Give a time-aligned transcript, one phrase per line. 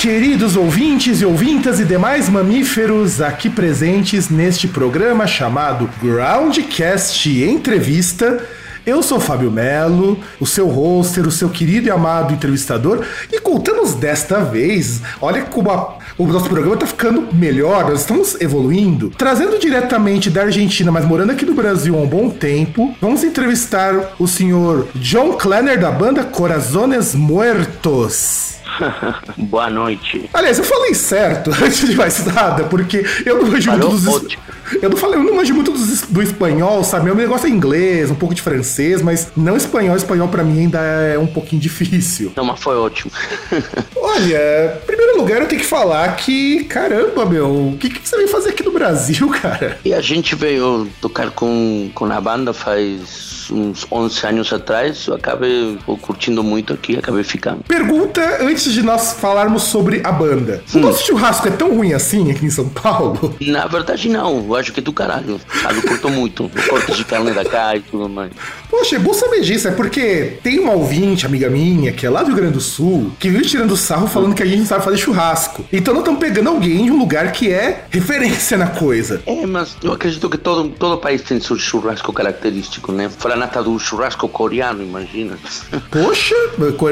[0.00, 8.40] Queridos ouvintes e ouvintas e demais mamíferos aqui presentes neste programa chamado Groundcast Entrevista.
[8.86, 13.92] Eu sou Fábio Melo, o seu hoster, o seu querido e amado entrevistador, e contamos
[13.94, 19.10] desta vez, olha como a- o nosso programa está ficando melhor, nós estamos evoluindo.
[19.10, 24.14] Trazendo diretamente da Argentina, mas morando aqui no Brasil há um bom tempo, vamos entrevistar
[24.18, 28.57] o senhor John Klenner da banda Corazones Muertos.
[29.36, 30.28] Boa noite.
[30.32, 34.06] Aliás, eu falei certo antes de mais nada, porque eu não manjo muito dos.
[34.06, 34.42] ótimo.
[34.82, 37.06] Eu não falei, eu não manjo muito dos do espanhol, sabe?
[37.06, 39.96] Meu negócio é inglês, um pouco de francês, mas não espanhol.
[39.96, 42.32] Espanhol pra mim ainda é um pouquinho difícil.
[42.36, 43.10] Não, mas foi ótimo.
[43.96, 48.16] Olha, em primeiro lugar eu tenho que falar que, caramba, meu, o que, que você
[48.16, 49.78] veio fazer aqui no Brasil, cara?
[49.84, 55.06] E a gente veio tocar com, com a banda faz uns 11 anos atrás.
[55.06, 57.62] Eu acabei curtindo muito aqui, acabei ficando.
[57.66, 60.62] Pergunta antes de nós falarmos sobre a banda.
[60.74, 63.34] O nosso churrasco é tão ruim assim aqui em São Paulo?
[63.40, 64.44] Na verdade, não.
[64.44, 65.40] Eu acho que é do caralho.
[65.62, 66.44] Sabe, eu curto muito.
[66.44, 68.32] O corte de carne da cá e tudo mais.
[68.70, 72.22] Poxa, é bom saber disso, é porque tem uma ouvinte, amiga minha, que é lá
[72.22, 74.84] do Rio Grande do Sul, que vive tirando sarro falando que a gente não sabe
[74.84, 75.64] fazer churrasco.
[75.72, 79.22] Então não estamos pegando alguém de um lugar que é referência na coisa.
[79.26, 83.08] É, mas eu acredito que todo, todo país tem seu churrasco característico, né?
[83.38, 85.38] Franata do churrasco coreano, imagina.
[85.92, 86.34] Poxa,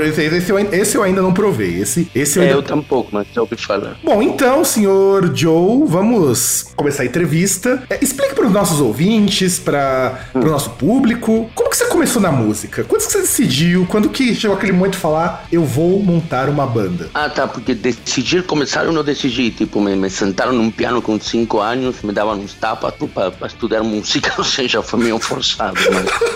[0.05, 1.81] esse, eu, esse eu ainda não provei.
[1.81, 2.59] Esse, esse eu É, ainda...
[2.59, 3.97] eu tampouco, mas já ouvi falar.
[4.05, 7.83] Bom, então, senhor Joe, vamos começar a entrevista.
[7.91, 12.31] É, explique para os nossos ouvintes, para o nosso público, como que você começou na
[12.31, 12.85] música?
[12.85, 13.85] Quando que você decidiu?
[13.91, 17.11] Quando que chegou aquele momento de falar, eu vou montar uma banda?
[17.13, 19.51] Ah, tá, porque decidir começar eu não decidi.
[19.51, 23.83] Tipo, me, me sentaram num piano com 5 anos, me davam uns tapas para estudar
[23.83, 25.77] música, ou seja, foi meio forçado.
[25.93, 26.36] Mas...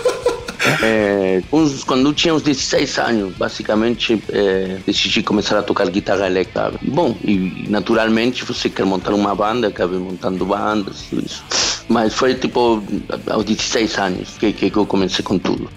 [0.81, 6.27] É, uns, quando eu tinha uns 16 anos, basicamente, é, decidi começar a tocar guitarra
[6.27, 6.73] elétrica.
[6.81, 11.43] Bom, e naturalmente você quer montar uma banda, acabei montando bandas, tudo isso.
[11.87, 12.81] Mas foi tipo
[13.27, 15.69] aos 16 anos que, que eu comecei com tudo.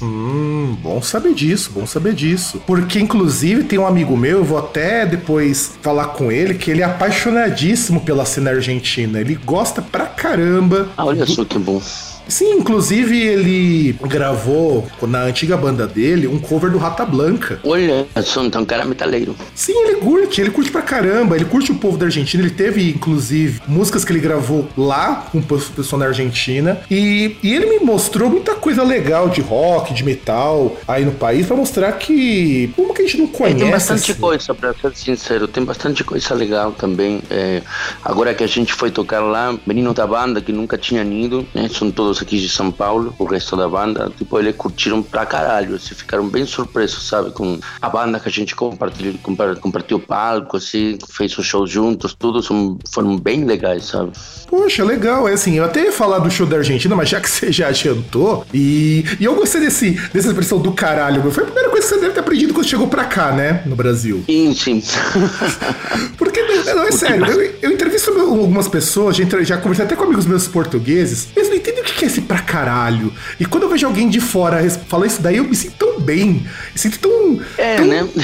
[0.00, 2.62] Hum, bom saber disso, bom saber disso.
[2.66, 6.82] Porque, inclusive, tem um amigo meu, eu vou até depois falar com ele, que ele
[6.82, 9.20] é apaixonadíssimo pela cena argentina.
[9.20, 10.88] Ele gosta pra caramba.
[10.96, 11.82] Ah, olha só que bom.
[12.28, 17.60] Sim, inclusive ele gravou na antiga banda dele um cover do Rata Blanca.
[17.64, 19.34] Olha só, então cara metaleiro.
[19.54, 22.90] Sim, ele curte, ele curte pra caramba, ele curte o povo da Argentina, ele teve,
[22.90, 27.84] inclusive, músicas que ele gravou lá com o pessoal na Argentina, e, e ele me
[27.84, 32.92] mostrou muita coisa legal de rock, de metal aí no país, pra mostrar que, como
[32.94, 33.58] que a gente não É, conhece...
[33.58, 34.20] tem bastante assim?
[34.20, 37.20] coisa, pra ser sincero, tem bastante coisa legal também.
[37.30, 37.62] É,
[38.04, 41.68] agora que a gente foi tocar lá, meninos da banda que nunca tinham ido, né,
[41.72, 45.76] são todos aqui de São Paulo, o resto da banda, tipo, eles curtiram pra caralho,
[45.76, 50.56] assim, ficaram bem surpresos, sabe, com a banda que a gente compartilhou, compar- compartilhou palco,
[50.56, 52.42] assim, fez um show juntos, tudo,
[52.90, 54.12] foram bem legais, sabe.
[54.48, 55.28] Poxa, legal.
[55.28, 57.68] É assim, eu até ia falar do show da Argentina, mas já que você já
[57.68, 61.30] adiantou, e, e eu gostei desse, dessa expressão do caralho, meu.
[61.30, 63.62] Foi a primeira coisa que você deve ter aprendido quando chegou pra cá, né?
[63.66, 64.24] No Brasil.
[64.26, 64.82] Sim, sim.
[66.16, 70.04] Porque, não, não, é sério, eu, eu entrevisto algumas pessoas, já, já conversei até com
[70.04, 73.12] amigos meus portugueses, eles não entendem o que é esse pra caralho.
[73.38, 76.32] E quando eu vejo alguém de fora falar isso daí, eu me sinto tão bem.
[76.32, 77.40] Me sinto tão.
[77.56, 78.08] É, tão- né?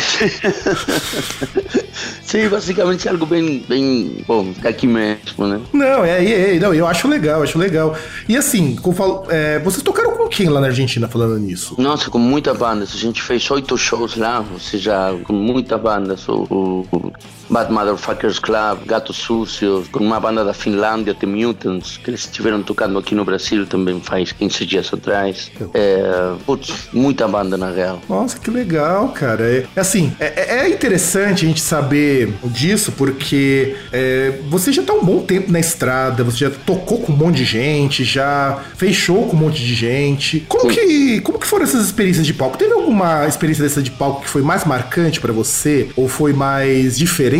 [2.24, 5.60] Sim, basicamente é algo bem, bem, bom, daqui mesmo, né?
[5.72, 7.96] Não, é, é, é, não, eu acho legal, acho legal.
[8.28, 11.76] E assim, como falo, é, vocês tocaram com quem lá na Argentina falando nisso?
[11.78, 12.84] Nossa, com muita banda.
[12.84, 16.16] A gente fez oito shows lá, ou seja, com muita banda.
[16.28, 17.12] O, o
[17.49, 22.62] Bad Motherfuckers Club, Gatos Sucios, com uma banda da Finlândia, The Mutants, que eles estiveram
[22.62, 25.50] tocando aqui no Brasil também faz 15 dias atrás.
[25.73, 28.00] É, putz, muita banda na real.
[28.08, 29.44] Nossa, que legal, cara.
[29.44, 34.93] É, é assim, é, é interessante a gente saber disso, porque é, você já tá
[34.93, 38.97] um bom tempo na estrada, você já tocou com um monte de gente, já fez
[38.97, 40.40] show com um monte de gente.
[40.49, 42.56] Como que, como que foram essas experiências de palco?
[42.56, 45.88] Teve alguma experiência dessa de palco que foi mais marcante pra você?
[45.97, 47.33] Ou foi mais diferente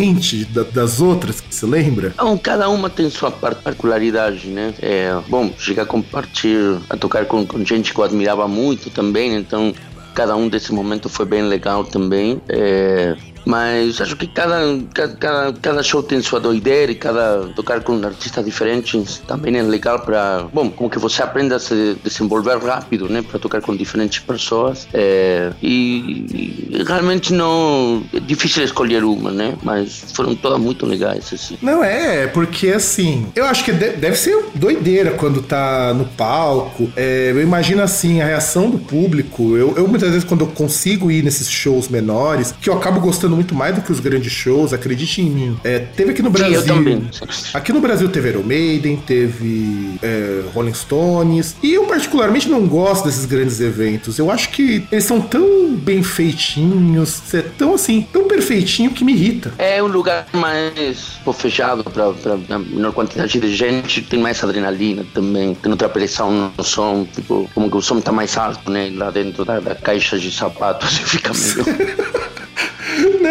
[0.53, 2.11] da- das outras que você lembra?
[2.13, 4.73] Então, cada uma tem sua particularidade, né?
[4.81, 9.35] É, bom, chegar a compartilhar, a tocar com, com gente que eu admirava muito também,
[9.35, 9.73] então
[10.13, 12.41] cada um desses momentos foi bem legal também.
[12.47, 13.15] É,
[13.45, 14.59] Mas acho que cada,
[14.93, 19.99] cada, cada show tem sua doideira e cada tocar com artistas diferentes também é legal
[19.99, 24.19] para, bom, como que você aprenda a se desenvolver rápido, né, para tocar com diferentes
[24.19, 24.87] pessoas.
[24.93, 31.31] É, e, e, realmente não é difícil escolher uma, né, mas foram todas muito legais
[31.31, 31.57] assim.
[31.61, 36.89] Não é, porque assim, eu acho que deve ser doideira quando tá no palco.
[36.95, 39.55] É, eu imagino assim a reação do público.
[39.55, 43.34] Eu, eu muitas vezes quando eu consigo ir nesses shows menores, que eu acabo gostando
[43.35, 45.59] muito mais do que os grandes shows, acredite em mim.
[45.63, 46.61] É, teve aqui no Brasil.
[46.61, 47.09] Sim, eu também.
[47.53, 51.55] Aqui no Brasil teve Iron Maiden, teve é, Rolling Stones.
[51.61, 54.17] E eu particularmente não gosto desses grandes eventos.
[54.17, 59.13] Eu acho que eles são tão bem feitinhos, é tão assim, tão perfeitinho que me
[59.13, 59.53] irrita.
[59.57, 65.71] É um lugar mais fechado para menor quantidade de gente, tem mais adrenalina também, tem
[65.71, 68.91] outra pressão no som, tipo, como que o som tá mais alto, né?
[68.95, 72.15] Lá dentro da, da caixa de sapatos fica meio.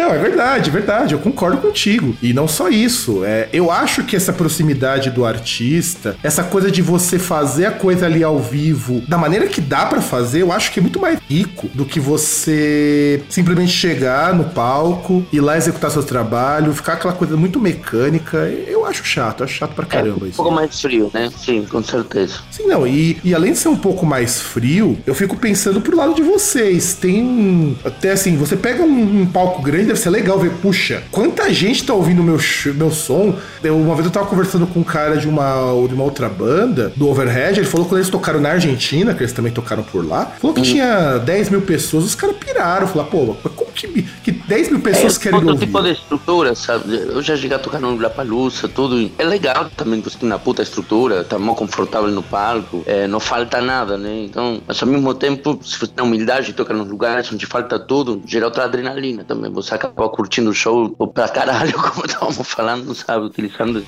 [0.05, 1.13] Não, é verdade, é verdade.
[1.15, 2.15] Eu concordo contigo.
[2.21, 3.25] E não só isso.
[3.25, 8.05] É, eu acho que essa proximidade do artista, essa coisa de você fazer a coisa
[8.05, 11.19] ali ao vivo da maneira que dá para fazer, eu acho que é muito mais
[11.27, 17.13] rico do que você simplesmente chegar no palco, ir lá executar seu trabalho, ficar aquela
[17.13, 18.37] coisa muito mecânica.
[18.67, 20.41] Eu acho chato, acho chato pra caramba é, um isso.
[20.41, 21.31] Um pouco mais frio, né?
[21.35, 22.41] Sim, com certeza.
[22.51, 22.85] Sim, não.
[22.85, 26.21] E, e além de ser um pouco mais frio, eu fico pensando pro lado de
[26.21, 26.93] vocês.
[26.93, 27.75] Tem.
[27.83, 31.83] Até assim, você pega um, um palco grande, deve ser legal ver, puxa, quanta gente
[31.83, 32.37] tá ouvindo meu,
[32.75, 33.35] meu som.
[33.63, 35.55] Eu, uma vez eu tava conversando com um cara de uma,
[35.87, 39.23] de uma outra banda, do Overhead, ele falou que quando eles tocaram na Argentina, que
[39.23, 40.63] eles também tocaram por lá, falou que hum.
[40.63, 45.17] tinha 10 mil pessoas, os caras piraram, falaram, pô, como que, que 10 mil pessoas
[45.17, 45.65] é, querem todo ouvir?
[45.65, 46.95] tipo de estrutura, sabe?
[46.95, 49.09] Eu já cheguei a tocar no Lapalusa, tudo.
[49.17, 53.19] É legal também, você tem uma puta estrutura, tá mó confortável no palco, é, não
[53.19, 54.25] falta nada, né?
[54.25, 57.79] Então, mas ao mesmo tempo, se você tem humildade e toca nos lugares onde falta
[57.79, 59.51] tudo, gera outra adrenalina também.
[59.51, 63.25] Você acaba curtindo o show pra caralho, como estávamos falando, sabe?
[63.25, 63.85] Utilizando.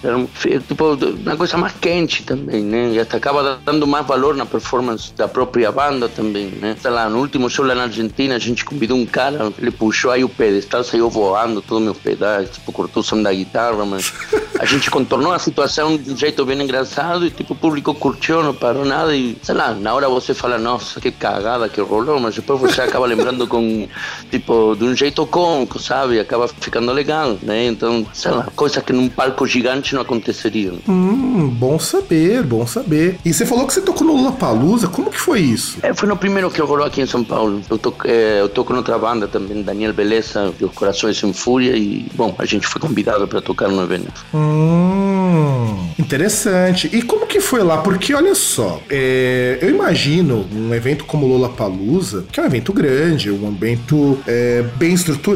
[0.68, 2.92] Tipo, uma coisa mais quente também, né?
[2.94, 6.76] E até acaba dando mais valor na performance da própria banda também, né?
[6.80, 10.12] Sei lá, no último show lá na Argentina, a gente convidou um cara, ele puxou
[10.12, 14.14] aí o pedestal, saiu voando todo meu pedais, tipo, cortou o som da guitarra, mas
[14.60, 18.44] a gente contornou a situação de um jeito bem engraçado e, tipo, o público curtiu,
[18.44, 22.20] não parou nada e, sei lá, na hora você fala, nossa, que cagada que rolou,
[22.20, 23.88] mas depois você acaba lembrando com,
[24.30, 26.20] tipo, de um jeito cômico, sabe?
[26.20, 27.68] Acaba ficando legal, né?
[27.68, 30.74] Então, sei lá, coisa que num palco gigante não aconteceria.
[30.88, 33.18] Hum, bom saber, bom saber.
[33.24, 35.78] E você falou que você tocou no Lollapalooza, como que foi isso?
[35.82, 37.62] É, foi no primeiro que rolou aqui em São Paulo.
[37.70, 42.06] Eu, toco, é, eu toco noutra banda também, Daniel Beleza, Os Corações em Fúria, e,
[42.14, 44.26] bom, a gente foi convidado para tocar no evento.
[44.34, 46.90] Hum, interessante.
[46.92, 47.78] E como que foi lá?
[47.78, 53.32] Porque, olha só, é, eu imagino um evento como Lollapalooza, que é um evento grande,
[53.32, 55.28] um evento é, bem estruturado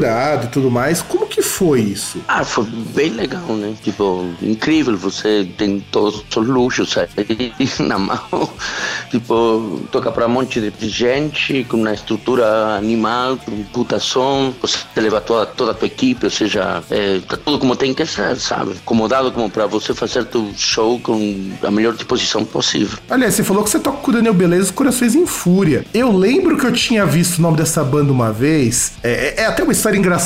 [0.44, 2.20] e tudo mais, como que foi isso?
[2.28, 2.64] Ah, foi
[2.94, 3.74] bem legal, né?
[3.82, 8.50] Tipo, incrível, você tem todos os luxos aí na mão.
[9.10, 14.52] Tipo, toca para um monte de gente, com uma estrutura animal, com um puta som,
[14.60, 18.06] você leva toda, toda a tua equipe, ou seja, é, tá tudo como tem que
[18.06, 18.72] ser, sabe?
[18.72, 22.98] Acomodado como para você fazer teu show com a melhor disposição possível.
[23.10, 25.84] Aliás, você falou que você toca com o Daniel Beleza Corações em Fúria.
[25.92, 29.62] Eu lembro que eu tinha visto o nome dessa banda uma vez, é, é até
[29.62, 30.21] uma história engraçada,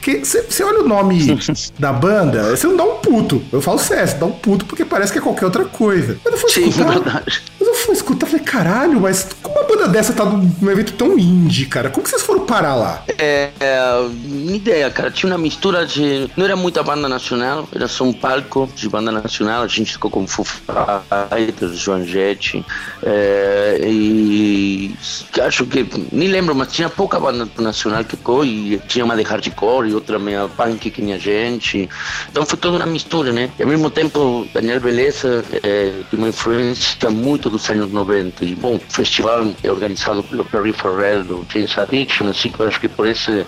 [0.00, 1.38] que você olha o nome
[1.78, 3.42] da banda, você não dá um puto.
[3.52, 6.18] Eu falo sério, você dá um puto porque parece que é qualquer outra coisa.
[6.24, 7.42] Mas eu fui Sim, escutar, verdade.
[7.84, 11.90] Fui escutar falei, caralho, mas como uma banda dessa tá num evento tão indie, cara?
[11.90, 13.04] Como que vocês foram parar lá?
[13.18, 14.10] É, é
[14.54, 15.10] ideia, cara.
[15.10, 16.30] Tinha uma mistura de.
[16.36, 19.62] Não era muita banda nacional, era só um palco de banda nacional.
[19.62, 22.64] A gente ficou com Foo Fighters, Joan Jett.
[23.02, 24.94] É, e
[25.42, 25.86] acho que.
[26.10, 29.94] Nem lembro, mas tinha pouca banda nacional que ficou e tinha uma de hardcore e
[29.94, 31.88] outra meia punk que tinha gente.
[32.30, 33.50] Então foi toda uma mistura, né?
[33.58, 38.44] E ao mesmo tempo, Daniel Beleza é, tem uma influência muito dos anos 90.
[38.44, 42.80] E, bom, o festival é organizado pelo Perry Farrell, do James Addiction, assim, eu acho
[42.80, 43.46] que por esse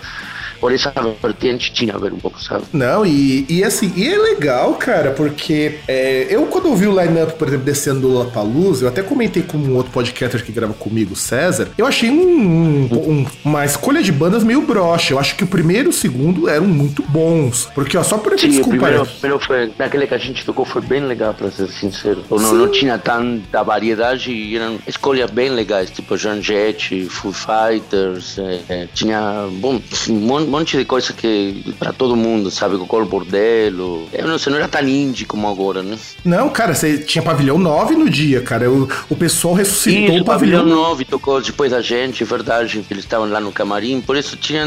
[0.59, 2.65] por essa vertente tinha a ver um pouco, sabe?
[2.73, 7.33] Não, e, e assim, e é legal, cara, porque é, eu quando ouvi o line-up,
[7.33, 11.15] por exemplo, descendo do Lollapalooza, eu até comentei com um outro podcaster que grava comigo,
[11.15, 15.13] César, eu achei um, um, uma escolha de bandas meio broxa.
[15.13, 17.69] Eu acho que o primeiro e o segundo eram muito bons.
[17.73, 20.81] Porque, ó, só por Sim, o primeiro, primeiro foi, naquele que a gente tocou foi
[20.81, 22.23] bem legal, pra ser sincero.
[22.29, 28.37] Não, não tinha tanta variedade e eram escolhas bem legais, tipo Jean Jett, Foo Fighters,
[28.37, 32.77] é, é, tinha, bom, um monte monte de coisa que para todo mundo, sabe?
[32.77, 34.07] Cocô Bordello.
[34.13, 35.97] Eu não sei, não era tão indie como agora, né?
[36.23, 38.69] Não, cara, você tinha Pavilhão 9 no dia, cara.
[38.69, 42.83] O, o pessoal ressuscitou Isso, o Pavilhão, Pavilhão 9 tocou depois da gente, é verdade.
[42.89, 44.65] Eles estavam lá no camarim, por isso tinha,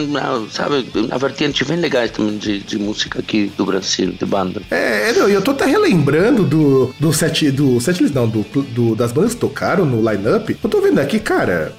[0.50, 4.62] sabe, uma vertente bem legais também de, de música aqui do Brasil, de banda.
[4.70, 9.12] É, não, eu tô até relembrando do, do set, do set não, do, do, das
[9.12, 10.56] bandas que tocaram no line-up.
[10.62, 11.72] Eu tô vendo aqui, cara,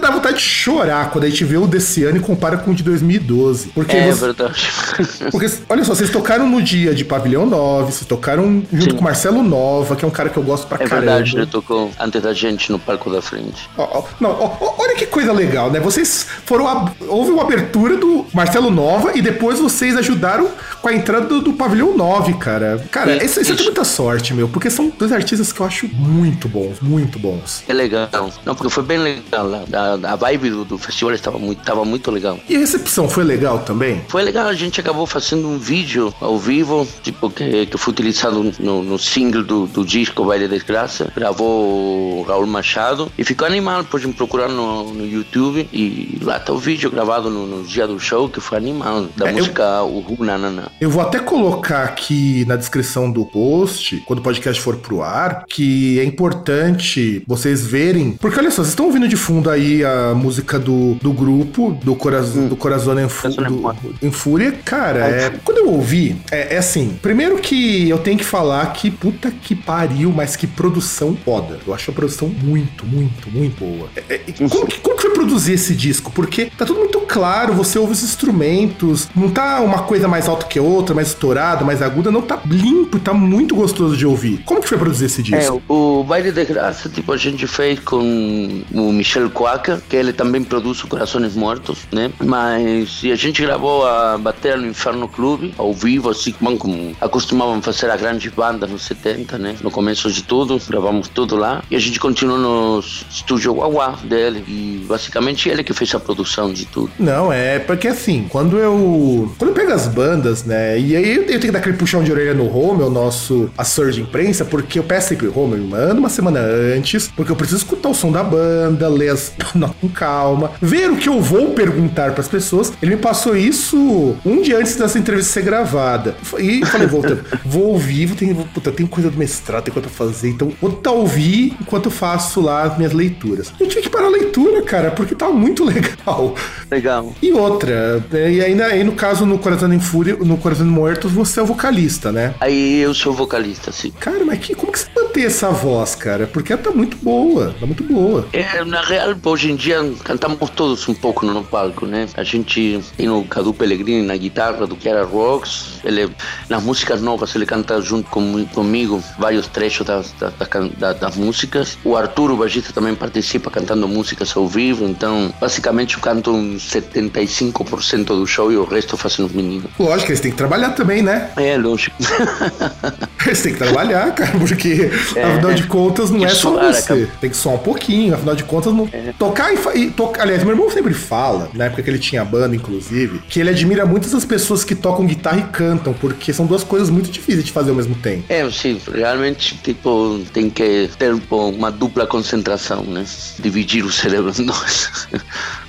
[0.00, 2.74] dá vontade de chorar quando a gente vê o desse ano e compara com o
[2.74, 3.39] de 2012.
[3.74, 4.68] Porque é você, verdade.
[5.30, 8.96] Porque, olha só, vocês tocaram no dia de Pavilhão 9, vocês tocaram junto Sim.
[8.96, 10.96] com Marcelo Nova, que é um cara que eu gosto pra é caramba.
[10.96, 13.68] É verdade, ele tocou antes da gente no palco da frente.
[13.76, 15.80] Ó, ó, não, ó, olha que coisa legal, né?
[15.80, 16.68] Vocês foram.
[16.68, 20.48] A, houve uma abertura do Marcelo Nova e depois vocês ajudaram
[20.80, 22.84] com a entrada do, do Pavilhão 9, cara.
[22.90, 25.88] Cara, isso, isso, isso tem muita sorte, meu, porque são dois artistas que eu acho
[25.88, 27.64] muito bons, muito bons.
[27.68, 28.08] É legal.
[28.44, 29.50] Não, porque foi bem legal.
[29.72, 32.38] A, a vibe do, do festival estava muito, estava muito legal.
[32.48, 33.29] E a recepção foi legal
[33.64, 34.02] também?
[34.08, 38.52] Foi legal, a gente acabou fazendo um vídeo ao vivo, tipo, que, que foi utilizado
[38.58, 41.12] no, no single do, do disco Baile da Desgraça.
[41.14, 46.58] Gravou Raul Machado e ficou animal, pode procurar no, no YouTube e lá tá o
[46.58, 50.04] vídeo gravado no, no dia do show, que foi animal, da é, música eu...
[50.08, 50.70] Uhu Nanana.
[50.80, 55.44] Eu vou até colocar aqui na descrição do post, quando o podcast for pro ar,
[55.48, 58.12] que é importante vocês verem.
[58.12, 61.94] Porque olha só, vocês estão ouvindo de fundo aí a música do, do grupo, do,
[61.94, 62.48] Cora, hum.
[62.48, 62.98] do Corazon
[63.28, 64.52] do, em Fúria.
[64.64, 68.90] Cara, é, quando eu ouvi, é, é, assim: primeiro que eu tenho que falar que
[68.90, 71.58] puta que pariu, mas que produção foda.
[71.66, 73.88] Eu acho a produção muito, muito, muito boa.
[74.08, 76.10] É, é como, que, como que foi produzir esse disco?
[76.12, 80.46] Porque tá tudo muito claro, você ouve os instrumentos, não tá uma coisa mais alta
[80.46, 84.42] que outra, mais estourada, mais aguda, não tá limpo, tá muito gostoso de ouvir.
[84.44, 85.62] Como que foi produzir esse disco?
[85.68, 90.12] É, o Baile de Graça, tipo, a gente fez com o Michel Quaca, que ele
[90.12, 92.10] também produz o Corações Mortos, né?
[92.24, 97.90] Mas a gente gravou a Bater no Inferno Clube, ao vivo, assim como acostumavam fazer
[97.90, 99.56] as grandes bandas nos 70, né?
[99.62, 101.62] No começo de tudo, gravamos tudo lá.
[101.70, 104.44] E a gente continuou no estúdio Guaguá dele.
[104.46, 106.90] E basicamente ele que fez a produção de tudo.
[106.98, 109.32] Não, é porque assim, quando eu.
[109.38, 110.78] Quando eu pego as bandas, né?
[110.78, 113.90] E aí eu tenho que dar aquele puxão de orelha no Home, o nosso assessor
[113.90, 117.58] de imprensa, porque eu peço sempre, Home, me manda uma semana antes, porque eu preciso
[117.58, 119.32] escutar o som da banda, ler as
[119.80, 122.72] com calma, ver o que eu vou perguntar para as pessoas.
[122.82, 126.16] Ele me passou isso um dia antes dessa entrevista ser gravada.
[126.38, 127.02] E falei, vou,
[127.44, 130.70] vou ouvir, vou ter, puta, tem coisa do mestrado, tem coisa pra fazer, então vou
[130.70, 133.52] tentar ouvir enquanto eu faço lá as minhas leituras.
[133.58, 136.34] Eu tive que parar a leitura, cara, porque tava muito legal.
[136.70, 137.12] Legal.
[137.22, 141.12] E outra, né, e ainda aí no caso no Coração em Fúria, no Coração Mortos,
[141.12, 142.34] você é o vocalista, né?
[142.40, 143.90] Aí eu sou vocalista, sim.
[143.98, 146.26] Cara, mas que, como que você mantém essa voz, cara?
[146.26, 148.26] Porque ela tá muito boa, tá muito boa.
[148.32, 152.06] É, na real, hoje em dia cantamos todos um pouco no palco, né?
[152.14, 156.10] A gente tem o Cadu Pellegrini na guitarra do Chiara Rocks, ele,
[156.48, 160.32] nas músicas novas ele canta junto com, comigo vários trechos das, das,
[160.78, 161.78] das, das músicas.
[161.84, 166.70] O Arturo, o baixista, também participa cantando músicas ao vivo, então basicamente eu canto uns
[166.70, 169.70] 75% do show e o resto fazem os meninos.
[169.78, 171.30] Lógico, eles têm que trabalhar também, né?
[171.36, 171.96] É, lógico.
[173.26, 177.08] eles têm que trabalhar, cara, porque é, afinal de contas não é só você.
[177.20, 178.88] Tem que soar um pouquinho, afinal de contas não...
[178.92, 179.12] É.
[179.18, 180.22] tocar e, e tocar.
[180.22, 183.84] Aliás, meu irmão sempre fala, na época que ele tinha banda, inclusive, que ele admira
[183.84, 187.52] muitas das pessoas que tocam guitarra e cantam, porque são duas coisas muito difíceis de
[187.52, 188.24] fazer ao mesmo tempo.
[188.28, 193.04] É, sim, realmente, tipo, tem que ter uma dupla concentração, né?
[193.38, 195.08] Dividir o cérebro em dois.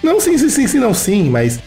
[0.01, 1.59] Não, sim, sim, sim, sim, não, sim, mas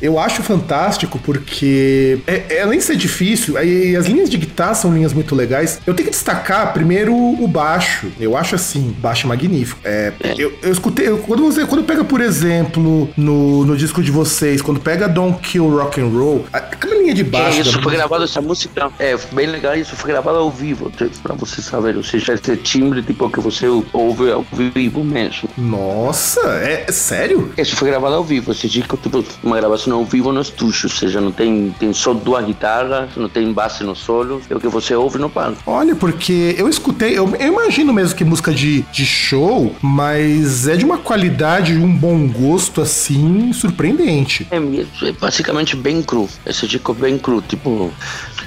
[0.00, 4.74] eu acho fantástico porque, é, é, além de ser difícil, e as linhas de guitarra
[4.74, 5.80] são linhas muito legais.
[5.86, 8.10] Eu tenho que destacar primeiro o baixo.
[8.18, 9.80] Eu acho assim, baixo magnífico.
[9.84, 10.34] É, é.
[10.38, 14.60] Eu, eu escutei, eu, quando você, quando pega, por exemplo, no, no disco de vocês,
[14.60, 17.58] quando pega Don't Kill Rock and Roll, aquela linha de baixo.
[17.58, 20.90] É, isso foi gravado, essa música é bem legal, isso foi gravado ao vivo,
[21.22, 25.48] pra você saber, ou seja, esse timbre tipo que você ouve ao vivo mesmo.
[25.56, 27.52] Nossa, é, é sério?
[27.56, 30.90] Isso foi gravado ao vivo, esse disco, tipo, uma gravação ao vivo no estúdio, ou
[30.90, 34.68] seja, não tem, tem só duas guitarras, não tem base no solo, é o que
[34.68, 35.58] você ouve no palco.
[35.66, 40.76] Olha, porque eu escutei, eu, eu imagino mesmo que música de, de show, mas é
[40.76, 44.46] de uma qualidade, um bom gosto assim, surpreendente.
[44.50, 47.92] É, é basicamente bem cru, esse disco bem cru, tipo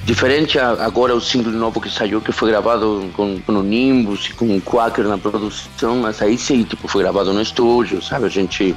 [0.06, 4.34] Diferente agora o single novo que saiu, que foi gravado com, com o Nimbus e
[4.34, 8.26] com o Quaker na produção, mas aí sim, tipo, foi gravado no estúdio, sabe?
[8.26, 8.76] A gente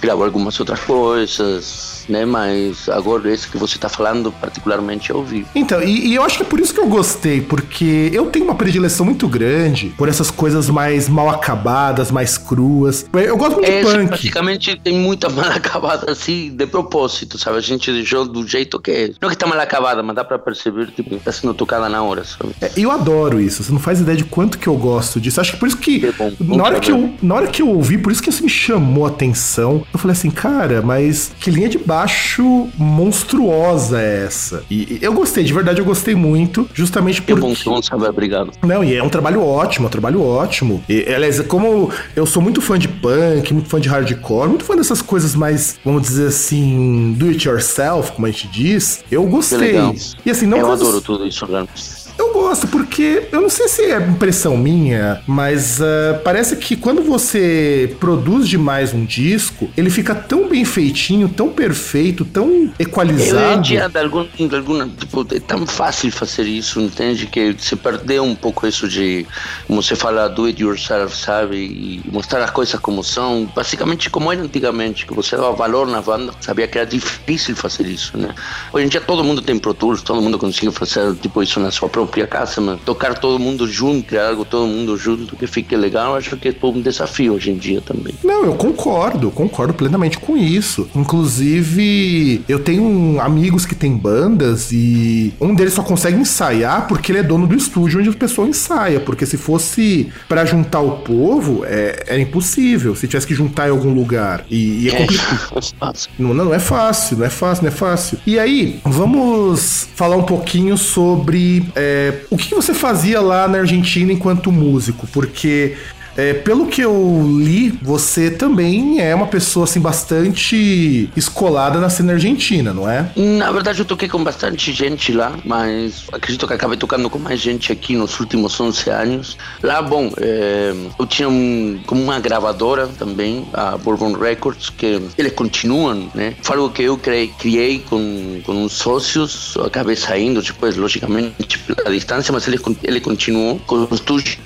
[0.00, 2.24] gravou algumas outras coisas, né?
[2.24, 5.46] Mas agora esse que você está falando, particularmente, eu ouvi.
[5.54, 8.44] Então, e, e, eu acho que é por isso que eu gostei, porque eu tenho
[8.44, 13.06] uma predileção muito grande por essas coisas mais mal acabadas, mais cruas.
[13.12, 14.08] Eu gosto muito é, de punk.
[14.08, 17.58] Praticamente tem muita mal acabada assim, de propósito, sabe?
[17.58, 19.10] A gente deixou do jeito que é.
[19.20, 22.24] Não que tá mal acabada, mas dá pra perceber, tipo, tá sendo tocada na hora,
[22.24, 22.52] sabe?
[22.60, 25.40] É, eu adoro isso, você não faz ideia de quanto que eu gosto disso.
[25.40, 26.06] Acho que por isso que.
[26.06, 28.42] É bom, na, hora que eu, na hora que eu ouvi, por isso que isso
[28.42, 29.84] me chamou a atenção.
[29.92, 34.62] Eu falei assim, cara, mas que linha de acho monstruosa essa.
[34.70, 37.34] E eu gostei, de verdade eu gostei muito, justamente porque...
[37.34, 38.04] Que bom som, sabe?
[38.06, 38.52] Obrigado.
[38.62, 40.82] Não, e é um trabalho ótimo, é um trabalho ótimo.
[40.88, 44.76] E, aliás, como eu sou muito fã de punk, muito fã de hardcore, muito fã
[44.76, 49.76] dessas coisas mais, vamos dizer assim, do it yourself, como a gente diz, eu gostei.
[50.24, 50.57] E assim, não...
[50.60, 51.70] Eu adoro tudo isso, Orlando.
[52.18, 57.00] Eu gosto, porque eu não sei se é impressão minha, mas uh, parece que quando
[57.00, 63.62] você produz demais um disco, ele fica tão bem feitinho, tão perfeito, tão equalizado.
[63.62, 67.26] Dia, de algum, de alguma, tipo, é tão fácil fazer isso, entende?
[67.26, 69.24] Que você perdeu um pouco isso de,
[69.68, 71.56] como você fala, do it yourself, sabe?
[71.56, 76.02] E mostrar as coisas como são, basicamente como era antigamente, que você dava valor na
[76.02, 78.34] banda, sabia que era difícil fazer isso, né?
[78.72, 81.70] Hoje em dia todo mundo tem Pro Tools, todo mundo consegue fazer tipo isso na
[81.70, 82.80] sua própria própria casa, mano.
[82.84, 86.54] Tocar todo mundo junto, criar algo todo mundo junto que fique legal, acho que é
[86.62, 88.14] um desafio hoje em dia também.
[88.24, 90.88] Não, eu concordo, concordo plenamente com isso.
[90.94, 97.18] Inclusive, eu tenho amigos que têm bandas e um deles só consegue ensaiar porque ele
[97.18, 99.00] é dono do estúdio onde a pessoa ensaia.
[99.00, 102.96] Porque se fosse para juntar o povo, é, era impossível.
[102.96, 104.44] Se tivesse que juntar em algum lugar.
[104.50, 106.08] E, e é, é complicado.
[106.18, 108.18] não, não é fácil, não é fácil, não é fácil.
[108.26, 111.68] E aí, vamos falar um pouquinho sobre.
[111.74, 115.06] É, é, o que você fazia lá na Argentina enquanto músico?
[115.08, 115.76] Porque
[116.18, 122.14] é, pelo que eu li, você também é uma pessoa assim bastante escolada na cena
[122.14, 123.08] argentina, não é?
[123.14, 127.38] Na verdade, eu toquei com bastante gente lá, mas acredito que acabei tocando com mais
[127.38, 129.38] gente aqui nos últimos 11 anos.
[129.62, 135.32] Lá, bom, é, eu tinha um, como uma gravadora também, a Bourbon Records, que eles
[135.34, 136.34] continuam, né?
[136.42, 142.48] Falo que eu criei, com, com uns sócios, acabei saindo depois, logicamente, pela distância, mas
[142.48, 144.36] ele, ele continuou com o estúdio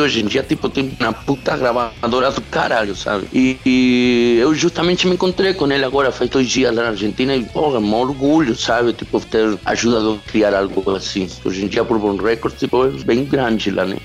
[0.00, 3.26] hoje em dia, tipo, tem uma puta gravadora do caralho, sabe?
[3.32, 7.34] E, e, eu justamente me encontrei com ele agora, faz dois dias lá na Argentina,
[7.34, 8.92] e, porra, um orgulho, sabe?
[8.92, 11.28] Tipo, ter ajudado a criar algo assim.
[11.44, 13.96] Hoje em dia, por Bom Records, tipo, é bem grande lá, né?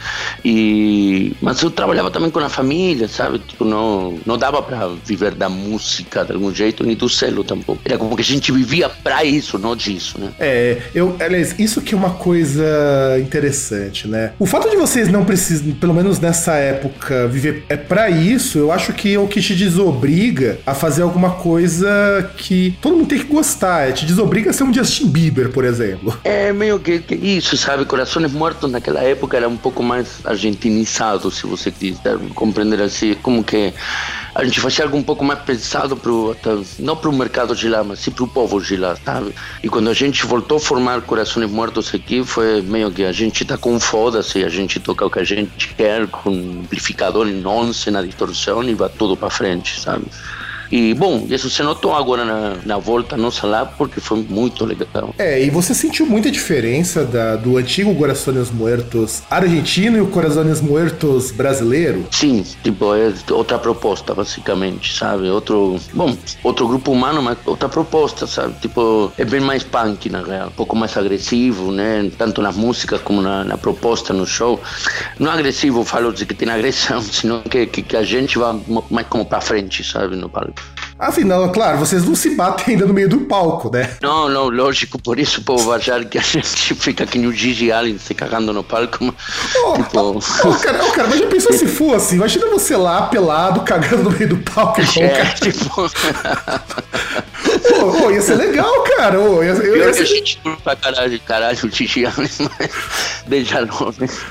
[0.44, 3.40] E, mas eu trabalhava também com a família, sabe?
[3.40, 7.82] Tipo, não, não dava pra viver da música de algum jeito, nem do selo tampouco.
[7.86, 10.32] Era como que a gente vivia pra isso, não disso, né?
[10.40, 12.64] É, eu, aliás, isso que é uma coisa
[13.20, 14.34] interessante, né?
[14.40, 18.58] O fato de vocês não precisam, pelo menos nessa época, época viver é para isso,
[18.58, 23.08] eu acho que é o que te desobriga a fazer alguma coisa que todo mundo
[23.08, 23.90] tem que gostar.
[23.90, 26.18] É, te desobriga a ser um Justin Bieber, por exemplo.
[26.24, 27.86] É meio que, que isso, sabe?
[27.86, 33.44] Corações Mortos naquela época era um pouco mais argentinizado, se você quiser compreender assim, como
[33.44, 33.74] que
[34.36, 36.36] a gente fazia algo um pouco mais pensado pro,
[36.78, 39.34] não para o mercado de lá, mas sim para o povo de lá, sabe?
[39.64, 43.46] E quando a gente voltou a formar Corações Mortos aqui, foi meio que a gente
[43.46, 47.90] tá com foda-se, a gente toca o que a gente quer, com amplificador em 11
[47.92, 50.06] na distorção e vai tudo para frente, sabe?
[50.72, 55.14] E, bom, isso se notou agora na, na volta nossa lá, porque foi muito legal.
[55.18, 60.62] É, e você sentiu muita diferença da, do antigo Corazones Muertos argentino e o Corazones
[60.62, 62.06] Muertos brasileiro?
[62.12, 65.30] Sim, tipo, é outra proposta, basicamente, sabe?
[65.30, 68.56] Outro, bom, outro grupo humano, mas outra proposta, sabe?
[68.60, 72.10] Tipo, é bem mais punk, na real, um pouco mais agressivo, né?
[72.18, 74.60] Tanto nas músicas como na, na proposta, no show.
[75.20, 79.08] Não agressivo, falo de que tem agressão, senão que, que, que a gente vai mais
[79.08, 80.16] como pra frente, sabe?
[80.16, 80.55] No palco.
[80.98, 83.98] Afinal, claro, vocês não se batem ainda no meio do palco, né?
[84.02, 87.70] Não, não, lógico, por isso o povo achar que a gente fica aqui no Gigi
[87.70, 89.04] Allen se cagando no palco.
[89.04, 89.14] Mas,
[89.58, 90.00] oh, tipo...
[90.00, 92.16] oh, cara, oh, cara, mas já pensou se for assim?
[92.16, 94.80] Imagina você lá, pelado, cagando no meio do palco.
[94.80, 95.34] É, cara.
[95.34, 95.82] tipo...
[97.76, 99.20] oh, oh, ia ser legal, cara.
[99.20, 100.04] Oh, ia, eu, ia ser...
[100.04, 102.30] a gente pra caralho, caralho, o Gigi Allen,
[104.00, 104.22] mas.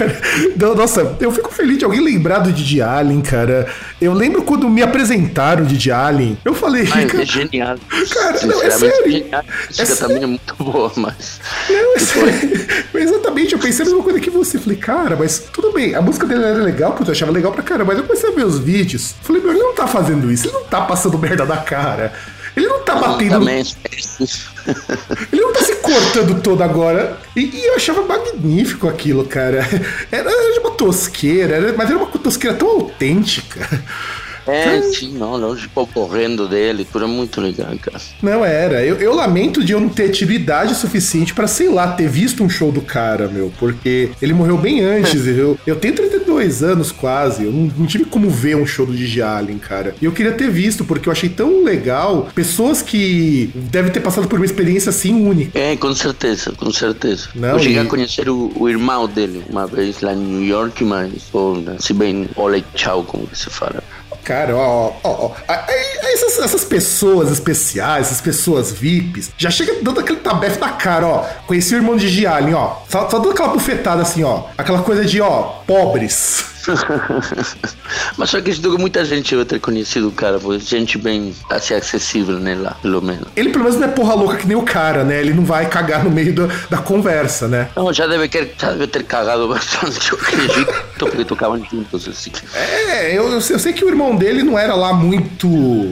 [0.00, 0.74] Cara.
[0.74, 3.66] Nossa, eu fico feliz de alguém lembrar do Didi Allen, cara.
[4.00, 6.84] Eu lembro quando me apresentaram o Didi Allen, eu falei.
[6.88, 7.76] Mas cara, é genial.
[8.14, 9.12] Cara, não, é sério.
[9.12, 9.44] Genial.
[9.78, 11.40] A é também é muito boa, mas.
[11.68, 12.66] Não, é sério.
[12.94, 14.58] Exatamente, eu pensei a mesma coisa que você.
[14.58, 17.62] Falei, cara, mas tudo bem, a música dele era legal, porque eu achava legal pra
[17.62, 19.14] caramba, mas eu comecei a ver os vídeos.
[19.22, 22.12] Falei, meu, ele não tá fazendo isso, ele não tá passando merda da cara.
[22.60, 23.48] Ele não tá batendo.
[23.48, 27.18] Ele não tá se cortando todo agora.
[27.34, 29.66] E, e eu achava magnífico aquilo, cara.
[30.12, 33.66] Era uma tosqueira, era, mas era uma tosqueira tão autêntica.
[34.46, 38.00] É, sim, não, não, tipo, correndo dele, tudo é muito legal, cara.
[38.22, 38.84] Não era.
[38.84, 42.42] Eu, eu lamento de eu não ter tido idade suficiente pra, sei lá, ter visto
[42.42, 43.52] um show do cara, meu.
[43.58, 45.24] Porque ele morreu bem antes.
[45.28, 46.29] eu, eu tenho 32
[46.62, 47.44] anos quase.
[47.44, 49.94] Eu não, não tive como ver um show do Digi Allen, cara.
[50.00, 52.28] E eu queria ter visto, porque eu achei tão legal.
[52.34, 55.58] Pessoas que devem ter passado por uma experiência assim única.
[55.58, 57.28] É, com certeza, com certeza.
[57.34, 60.46] Não, eu cheguei e- a conhecer o, o irmão dele uma vez lá em New
[60.46, 63.82] York, mas, pô, se bem, olha tchau, como que se fala.
[64.24, 65.32] Cara, ó, ó, ó.
[65.48, 70.70] a- a- Essas, essas pessoas especiais, essas pessoas VIPs, já chega dando aquele tabefe na
[70.70, 71.18] cara, ó.
[71.46, 72.76] Conheci o irmão de Gialin, ó.
[72.88, 74.44] Só, só dando aquela bufetada assim, ó.
[74.58, 76.44] Aquela coisa de, ó, pobres.
[78.16, 82.54] Mas só que muita gente vai ter conhecido o cara, gente bem assim, acessível, né,
[82.54, 83.26] lá, pelo menos.
[83.34, 85.20] Ele pelo menos não é porra louca que nem o cara, né?
[85.20, 87.68] Ele não vai cagar no meio da, da conversa, né?
[87.74, 92.30] Não, já deve, ter, já deve ter cagado bastante, eu acredito, porque tocavam juntos, assim.
[92.54, 95.48] É, eu, eu sei- eu sei que o irmão dele não era lá muito,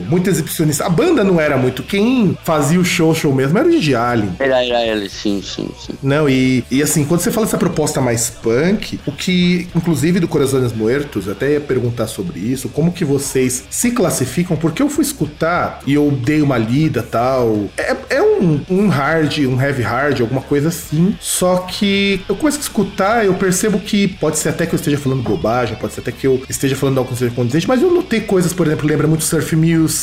[0.09, 0.85] muito exibicionista.
[0.85, 1.83] A banda não era muito.
[1.83, 4.31] Quem fazia o show, show mesmo era o Didi Allen.
[4.39, 5.93] Era, era ele, sim, sim, sim.
[6.01, 10.27] Não, e, e assim, quando você fala essa proposta mais punk, o que, inclusive do
[10.27, 14.89] Corazones Muertos, eu até ia perguntar sobre isso, como que vocês se classificam, porque eu
[14.89, 17.69] fui escutar e eu dei uma lida tal.
[17.77, 21.15] É, é um, um hard, um heavy hard, alguma coisa assim.
[21.19, 24.97] Só que eu começo a escutar, eu percebo que pode ser até que eu esteja
[24.97, 27.81] falando bobagem, pode ser até que eu esteja falando algo que não seja condizente, mas
[27.81, 29.98] eu notei coisas, por exemplo, lembra muito surf music,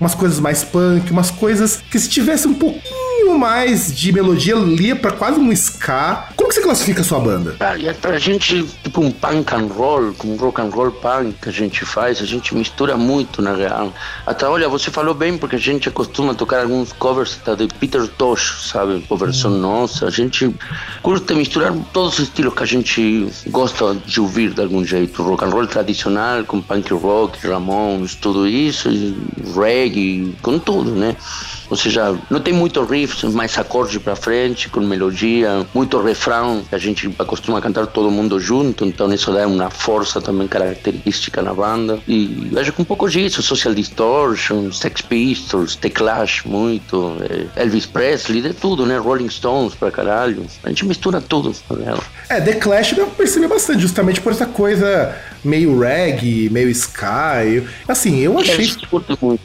[0.00, 4.94] umas coisas mais punk, umas coisas que se tivesse um pouquinho mais de melodia, lia
[4.96, 6.28] pra quase um ska.
[6.36, 7.56] Como que você classifica a sua banda?
[7.78, 11.34] E é pra gente, tipo um punk and roll, com um rock and roll punk
[11.40, 13.92] que a gente faz, a gente mistura muito na real.
[14.26, 18.06] Até olha, você falou bem, porque a gente costuma tocar alguns covers tá, de Peter
[18.08, 19.04] Tosh, sabe?
[19.08, 20.06] Com versão nossa.
[20.06, 20.54] A gente
[21.02, 25.22] curte misturar todos os estilos que a gente gosta de ouvir de algum jeito.
[25.22, 28.88] Rock and roll tradicional, com punk rock, Ramones, tudo isso,
[29.54, 31.16] reggae, com tudo, né?
[31.70, 36.74] Ou seja, não tem muito riffs, mais acorde pra frente, com melodia, muito refrão, que
[36.74, 41.54] a gente acostuma cantar todo mundo junto, então isso dá uma força também característica na
[41.54, 41.98] banda.
[42.06, 47.86] E vejo com um pouco disso, Social Distortion, Sex Pistols, The Clash muito, eh, Elvis
[47.86, 48.98] Presley, de tudo, né?
[48.98, 50.46] Rolling Stones pra caralho.
[50.62, 52.02] A gente mistura tudo, real.
[52.28, 56.72] É, The Clash deu pra perceber bastante, justamente por essa coisa meio reggae, meio.
[57.44, 58.70] Eu- assim, eu achei.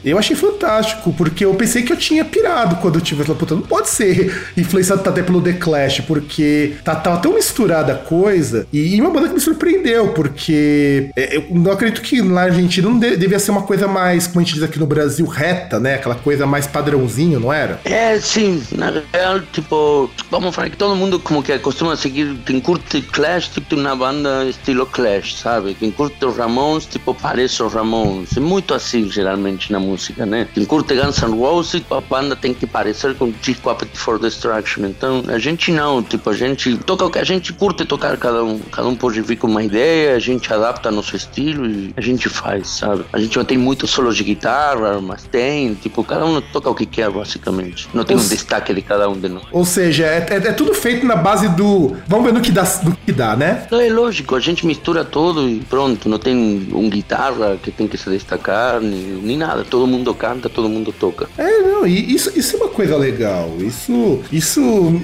[0.04, 3.54] Eu achei fantástico, porque eu pensei que eu tinha pirado quando eu tive essa puta.
[3.54, 8.66] Não pode ser influenciado até pelo The Clash, porque tá, tava tão misturada a coisa.
[8.72, 12.88] E, e uma banda que me surpreendeu, porque é, eu não acredito que na Argentina
[12.88, 15.78] não de- devia ser uma coisa mais, como a gente diz aqui no Brasil, reta,
[15.78, 15.94] né?
[15.96, 17.80] Aquela coisa mais padrãozinho, não era?
[17.84, 22.60] É, sim, na real, tipo, vamos falar que todo mundo como que costuma seguir, quem
[22.60, 25.74] curte Clash, tipo, tem uma banda estilo Clash, sabe?
[25.90, 28.36] Quem curte os Ramones, tipo, parece os Ramones.
[28.36, 30.46] É muito assim, geralmente, na música, né?
[30.54, 34.84] Quem curte Guns N' Roses, a banda tem que parecer com Chico Appetite for Destruction.
[34.84, 38.44] Então, a gente não, tipo, a gente toca o que a gente curte tocar, cada
[38.44, 38.60] um.
[38.70, 42.28] Cada um pode vir com uma ideia, a gente adapta nosso estilo e a gente
[42.28, 43.04] faz, sabe?
[43.12, 46.74] A gente não tem muito solos de guitarra, mas tem, tipo, cada um toca o
[46.74, 47.88] que quer, basicamente.
[47.92, 49.42] Não tem um Os- destaque de cada um de nós.
[49.50, 51.96] Ou seja, é, é- é tudo feito na base do.
[52.06, 53.66] Vamos ver no que dá, no que dá né?
[53.70, 57.86] Não, é lógico, a gente mistura tudo e pronto, não tem um guitarra que tem
[57.86, 59.64] que se destacar, nem, nem nada.
[59.64, 61.28] Todo mundo canta, todo mundo toca.
[61.36, 63.50] É, não, e isso, isso é uma coisa legal.
[63.58, 64.60] Isso, isso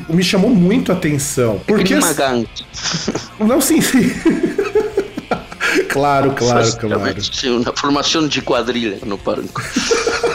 [0.08, 1.54] me chamou muito a atenção.
[1.54, 1.94] É que Porque.
[1.94, 2.48] nem uma gangue.
[3.38, 4.10] Não, sim, sim.
[5.88, 7.00] claro, claro, claro.
[7.60, 9.62] Uma formação de quadrilha no palco.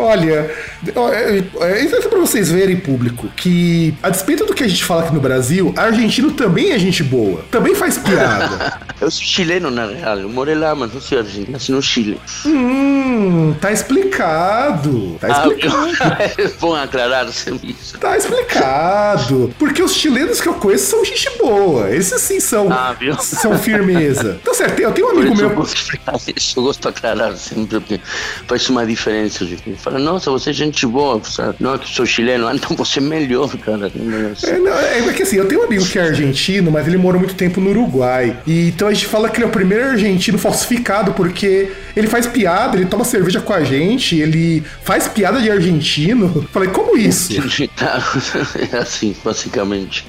[0.00, 0.50] Olha,
[0.86, 4.84] é, é, isso é pra vocês verem, público, que a despeito do que a gente
[4.84, 7.44] fala aqui no Brasil, argentino também é gente boa.
[7.50, 8.80] Também faz piada.
[9.00, 10.18] Eu sou chileno, na real.
[10.18, 12.18] Eu morei lá, mas não sou argentino, nasci no Chile.
[12.44, 13.09] hum,
[13.60, 15.16] tá explicado.
[15.20, 16.22] Tá Ah, explicado.
[16.38, 17.98] é bom aclarar sempre isso.
[17.98, 19.52] Tá explicado.
[19.58, 21.90] Porque os chilenos que eu conheço são gente boa.
[21.94, 23.14] Esses sim são, Ah, viu?
[23.20, 24.38] são firmeza.
[24.44, 25.56] Tá certo, eu tenho um amigo isso eu meu.
[25.58, 28.00] gosto de explicar isso, eu gosto de aclarar sempre, porque
[28.46, 29.44] faz uma diferença.
[29.44, 29.74] Gente.
[29.76, 31.20] Fala, nossa, você é gente boa,
[31.58, 33.90] não que sou chileno, ah, então você é melhor, cara.
[33.94, 34.46] Não é assim.
[34.50, 37.20] É, não, é porque assim, eu tenho um amigo que é argentino, mas ele morou
[37.20, 38.36] muito tempo no Uruguai.
[38.46, 42.26] E então a gente fala que ele é o primeiro argentino falsificado, porque ele faz
[42.26, 46.46] piada, ele toma cerveja com a gente, ele faz piada de argentino.
[46.52, 47.32] Falei, como isso?
[48.72, 50.04] É assim, basicamente.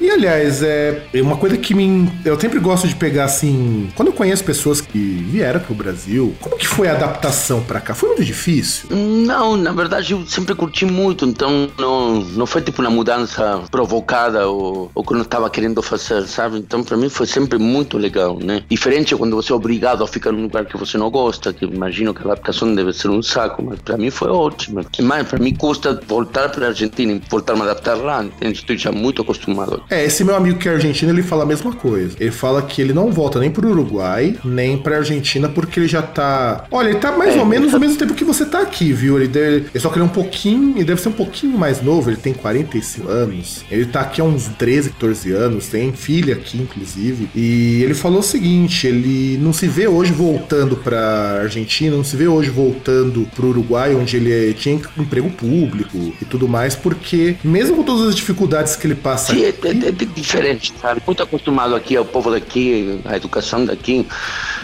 [0.00, 2.10] E aliás, é uma coisa que me.
[2.24, 3.90] Eu sempre gosto de pegar assim.
[3.94, 7.94] Quando eu conheço pessoas que vieram pro Brasil, como que foi a adaptação para cá?
[7.94, 8.88] Foi muito difícil?
[8.90, 14.48] Não, na verdade eu sempre curti muito, então não, não foi tipo uma mudança provocada
[14.48, 16.56] ou, ou que eu não estava querendo fazer, sabe?
[16.58, 18.62] Então para mim foi sempre muito legal, né?
[18.70, 22.14] Diferente quando você é obrigado a ficar num lugar que você não gosta, que imagino
[22.14, 24.80] que a adaptação deve ser um saco, mas para mim foi ótimo.
[25.02, 28.60] Mas para mim custa voltar para a Argentina e voltar a me adaptar lá, entende?
[28.60, 29.82] Estou já muito acostumado.
[29.90, 32.16] É, esse meu amigo que é argentino, ele fala a mesma coisa.
[32.20, 36.00] Ele fala que ele não volta nem pro Uruguai, nem pra Argentina, porque ele já
[36.00, 36.64] tá.
[36.70, 37.76] Olha, ele tá mais é, ou menos tá...
[37.76, 39.18] ao mesmo tempo que você tá aqui, viu?
[39.18, 39.66] Ele, deve...
[39.74, 40.76] ele só que ele é um pouquinho.
[40.76, 43.64] Ele deve ser um pouquinho mais novo, ele tem 45 anos.
[43.70, 47.28] Ele tá aqui há uns 13, 14 anos, tem filha aqui, inclusive.
[47.34, 52.16] E ele falou o seguinte: ele não se vê hoje voltando pra Argentina, não se
[52.16, 57.76] vê hoje voltando pro Uruguai, onde ele tinha emprego público e tudo mais, porque mesmo
[57.76, 59.32] com todas as dificuldades que ele passa.
[59.32, 59.52] Aqui,
[59.86, 61.02] é, diferente, sabe?
[61.06, 64.06] Muito acostumado aqui ao povo daqui, a educação daqui.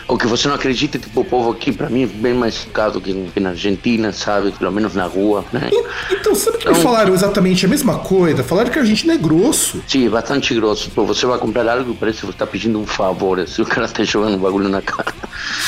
[0.08, 3.00] O que você não acredita, tipo, o povo aqui, para mim, é bem mais caro
[3.00, 4.52] que, que, na Argentina, sabe?
[4.52, 5.68] Pelo menos na rua, né?
[6.10, 8.44] Então, sabe que então, me falaram exatamente a mesma coisa?
[8.44, 9.82] Falaram que a Argentina é grosso.
[9.86, 10.90] Sim, bastante grosso.
[10.90, 13.66] Pô, você vai comprar algo e parece que você tá pedindo um favor, se o
[13.66, 15.12] cara tá jogando um bagulho na cara.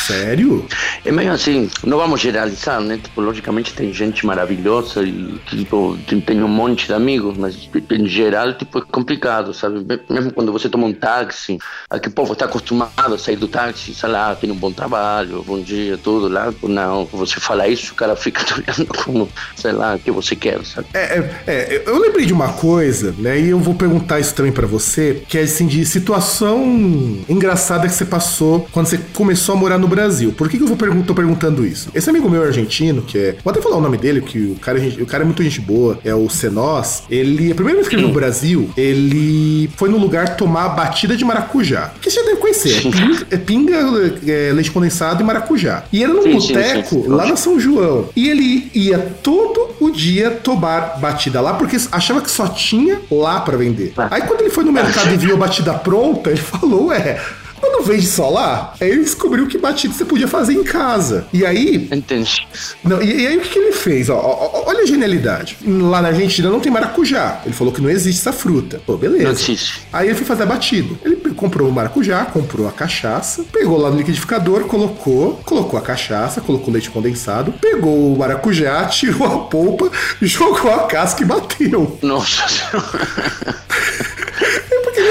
[0.07, 0.66] Sério?
[1.05, 2.98] É meio assim, não vamos generalizar, né?
[3.03, 8.53] Tipo, logicamente tem gente maravilhosa e, tipo, tem um monte de amigos, mas em geral,
[8.53, 9.85] tipo, é complicado, sabe?
[10.09, 11.59] Mesmo quando você toma um táxi,
[11.90, 15.43] aqui o povo está acostumado a sair do táxi, sei lá, tem um bom trabalho,
[15.47, 16.53] bom dia, tudo lá.
[16.62, 20.64] Não, você fala isso, o cara fica olhando como, sei lá, o que você quer,
[20.64, 20.88] sabe?
[20.95, 24.53] É, é, é, eu lembrei de uma coisa, né, e eu vou perguntar isso também
[24.53, 29.59] para você, que é assim, de situação engraçada que você passou quando você começou a
[29.59, 30.33] morar no Brasil.
[30.33, 31.91] Por que, que eu vou pergun tô perguntando isso?
[31.95, 33.37] Esse amigo meu argentino, que é.
[33.43, 35.61] Vou até falar o nome dele, que o cara, é o cara é muito gente
[35.61, 37.05] boa, é o Senós.
[37.11, 41.25] Ele, a primeira vez que ele no Brasil, ele foi no lugar tomar batida de
[41.25, 41.93] maracujá.
[42.01, 42.79] Que você deve conhecer.
[42.79, 45.85] É pinga, é pinga é, leite condensado e maracujá.
[45.92, 48.09] E era num boteco lá na São João.
[48.14, 53.40] E ele ia todo o dia tomar batida lá, porque achava que só tinha lá
[53.40, 53.92] para vender.
[53.96, 54.09] Ah.
[54.11, 57.20] Aí quando ele foi no mercado e viu a batida pronta, ele falou: Ué,
[57.61, 61.27] quando veio de solar, aí ele descobriu que batida você podia fazer em casa.
[61.33, 61.88] E aí.
[61.90, 62.47] Entendi.
[62.85, 64.09] Não, e, e, aí o que, que ele fez?
[64.09, 65.59] Ó, ó, olha a genialidade.
[65.66, 67.40] Lá na Argentina não tem maracujá.
[67.44, 68.81] Ele falou que não existe essa fruta.
[68.87, 69.25] Pô, beleza.
[69.25, 69.87] Não existe.
[69.92, 70.94] Aí ele foi fazer a batida.
[71.05, 76.40] Ele comprou o maracujá, comprou a cachaça, pegou lá no liquidificador, colocou, colocou a cachaça,
[76.40, 79.90] colocou leite condensado, pegou o maracujá, tirou a polpa,
[80.21, 81.99] jogou a casca e bateu.
[82.03, 83.59] Nossa senhora.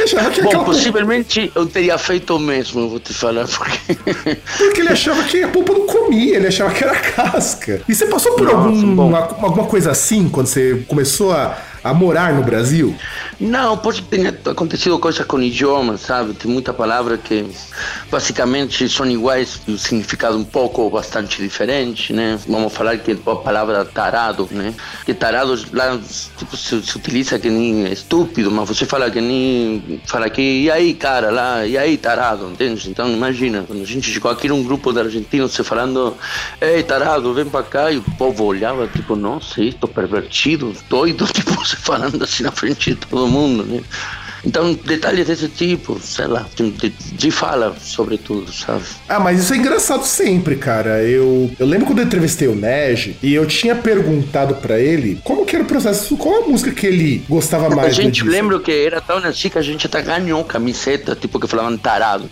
[0.07, 3.95] Achava que Bom, aquela possivelmente eu teria feito o mesmo, vou te falar, porque.
[4.57, 7.81] Porque ele achava que a polpa não comia, ele achava que era casca.
[7.87, 12.33] E você passou por Nossa, algum, alguma coisa assim quando você começou a a morar
[12.33, 12.95] no Brasil?
[13.39, 16.33] Não, pode ter acontecido coisas com idiomas, sabe?
[16.33, 17.45] Tem muita palavra que
[18.09, 22.39] basicamente são iguais, o significado um pouco ou bastante diferente, né?
[22.47, 24.73] Vamos falar que a palavra tarado, né?
[25.05, 25.97] Que tarado lá
[26.37, 30.01] tipo, se, se utiliza que nem estúpido, mas você fala que nem.
[30.05, 32.89] Fala que e aí, cara, lá, e aí, tarado, entende?
[32.89, 36.17] Então imagina, quando a gente chegou aqui num grupo de argentinos, você falando,
[36.59, 41.53] ei, tarado, vem pra cá, e o povo olhava, tipo, nossa, estou pervertido, doido, tipo,
[41.67, 43.84] você falando assim na frente de todo mundo, né?
[44.47, 48.81] Então, detalhes desse tipo, sei lá, de, de, fala, sobretudo, sabe?
[49.10, 51.03] Ah, mas isso é engraçado sempre, cara.
[51.03, 55.45] Eu, eu lembro quando eu entrevistei o Nej e eu tinha perguntado para ele como
[55.45, 57.89] que era o processo, qual a música que ele gostava mais.
[57.89, 61.47] A gente lembra que era tão assim que a gente até ganhou camiseta, tipo que
[61.47, 62.29] falavam tarado,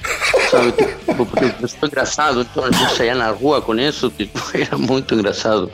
[0.49, 0.71] sabe?
[1.05, 5.13] tipo, porque foi engraçado, então a gente saía na rua com isso, tipo, era muito
[5.13, 5.69] engraçado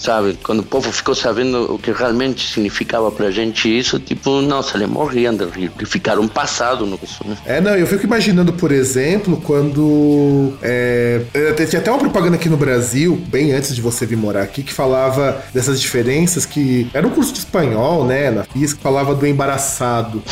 [0.00, 0.38] sabe?
[0.42, 4.86] Quando o povo ficou sabendo o que realmente significava pra gente isso, tipo, nossa, ele
[4.86, 7.36] morriam de rir, que ficaram passados no isso, né?
[7.46, 10.52] É, não, eu fico imaginando, por exemplo, quando.
[10.62, 11.22] É,
[11.66, 14.74] tinha até uma propaganda aqui no Brasil, bem antes de você vir morar aqui, que
[14.74, 20.22] falava dessas diferenças, que era um curso de espanhol, né, na que falava do embaraçado.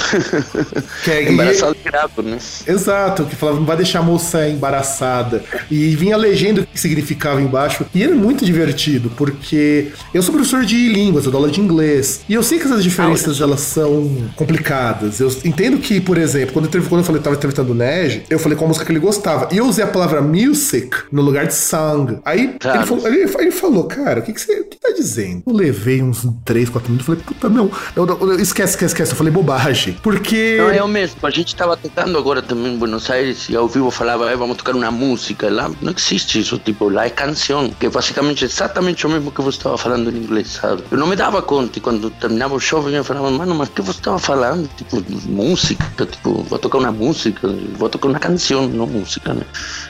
[1.02, 2.36] que é, embaraçado grado, né?
[2.66, 5.42] Exato, que falava, não vai deixar a moça embaraçada.
[5.70, 7.86] E vinha a legenda que significava embaixo.
[7.94, 12.20] E era muito divertido, porque eu sou professor de línguas, eu dou aula de inglês.
[12.28, 15.20] E eu sei que essas diferenças elas são complicadas.
[15.20, 18.38] Eu entendo que, por exemplo, quando eu, quando eu falei, tava entrevistando o Nej, eu
[18.38, 19.48] falei a música que ele gostava.
[19.52, 22.18] E eu usei a palavra music no lugar de song.
[22.24, 22.78] Aí claro.
[22.78, 25.42] ele, falou, ele, ele, falou, cara, o que, que você que tá dizendo?
[25.46, 27.70] Eu levei uns 3, 4 minutos e falei, puta, não.
[27.94, 29.12] Eu, eu, esquece, esquece, esquece.
[29.12, 29.96] Eu falei bobagem.
[30.02, 30.56] Porque.
[30.58, 31.18] Não, é o mesmo.
[31.22, 34.56] A gente tava tentando agora também em Buenos Aires e eu ao vivo falava, vamos
[34.56, 35.50] tocar uma música.
[35.50, 39.42] Lá não existe isso, tipo, lá é canção, que é basicamente exatamente o mesmo que
[39.42, 40.82] você estava falando em inglês, sabe?
[40.90, 43.72] Eu não me dava conta, e quando terminava o show, eu falava, mano, mas o
[43.72, 44.68] que você estava falando?
[44.76, 49.42] Tipo, música, tipo, vou tocar uma música, vou tocar uma canção, não música, né?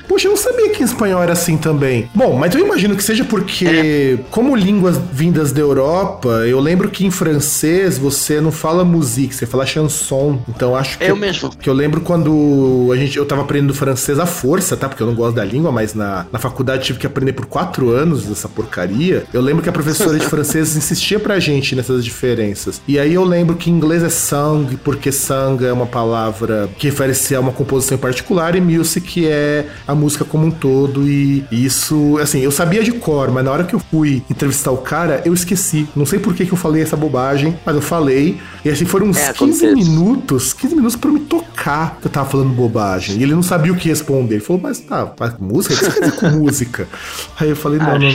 [0.06, 2.08] Poxa, eu não sabia que em espanhol era assim também.
[2.14, 4.18] Bom, mas eu imagino que seja porque, é.
[4.30, 9.46] como línguas vindas da Europa, eu lembro que em francês você não fala musique, você
[9.46, 10.40] fala chanson.
[10.48, 11.04] Então acho que.
[11.04, 11.50] Eu mesmo.
[11.50, 14.88] Que eu lembro quando a gente, eu tava aprendendo francês à força, tá?
[14.88, 17.90] Porque eu não gosto da língua, mas na, na faculdade tive que aprender por quatro
[17.90, 19.24] anos essa porcaria.
[19.32, 22.80] Eu lembro que a professora de francês insistia pra gente nessas diferenças.
[22.88, 26.88] E aí eu lembro que em inglês é sang, porque sang é uma palavra que
[26.88, 31.08] refere-se a uma composição em particular, e music é a música como um todo.
[31.08, 34.78] E isso, assim, eu sabia de cor, mas na hora que eu fui entrevistar o
[34.78, 35.88] cara, eu esqueci.
[35.94, 38.38] Não sei por que, que eu falei essa bobagem, mas eu falei.
[38.64, 42.28] E assim foram uns é, 15 minutos, 15 minutos pra me tocar que eu tava
[42.28, 43.18] falando bobagem.
[43.18, 44.36] E ele não sabia o que responder.
[44.36, 45.74] Ele falou, mas tá, mas música?
[45.74, 46.88] O que você quer dizer com música?
[47.38, 48.08] Aí eu falei, não, ah, não,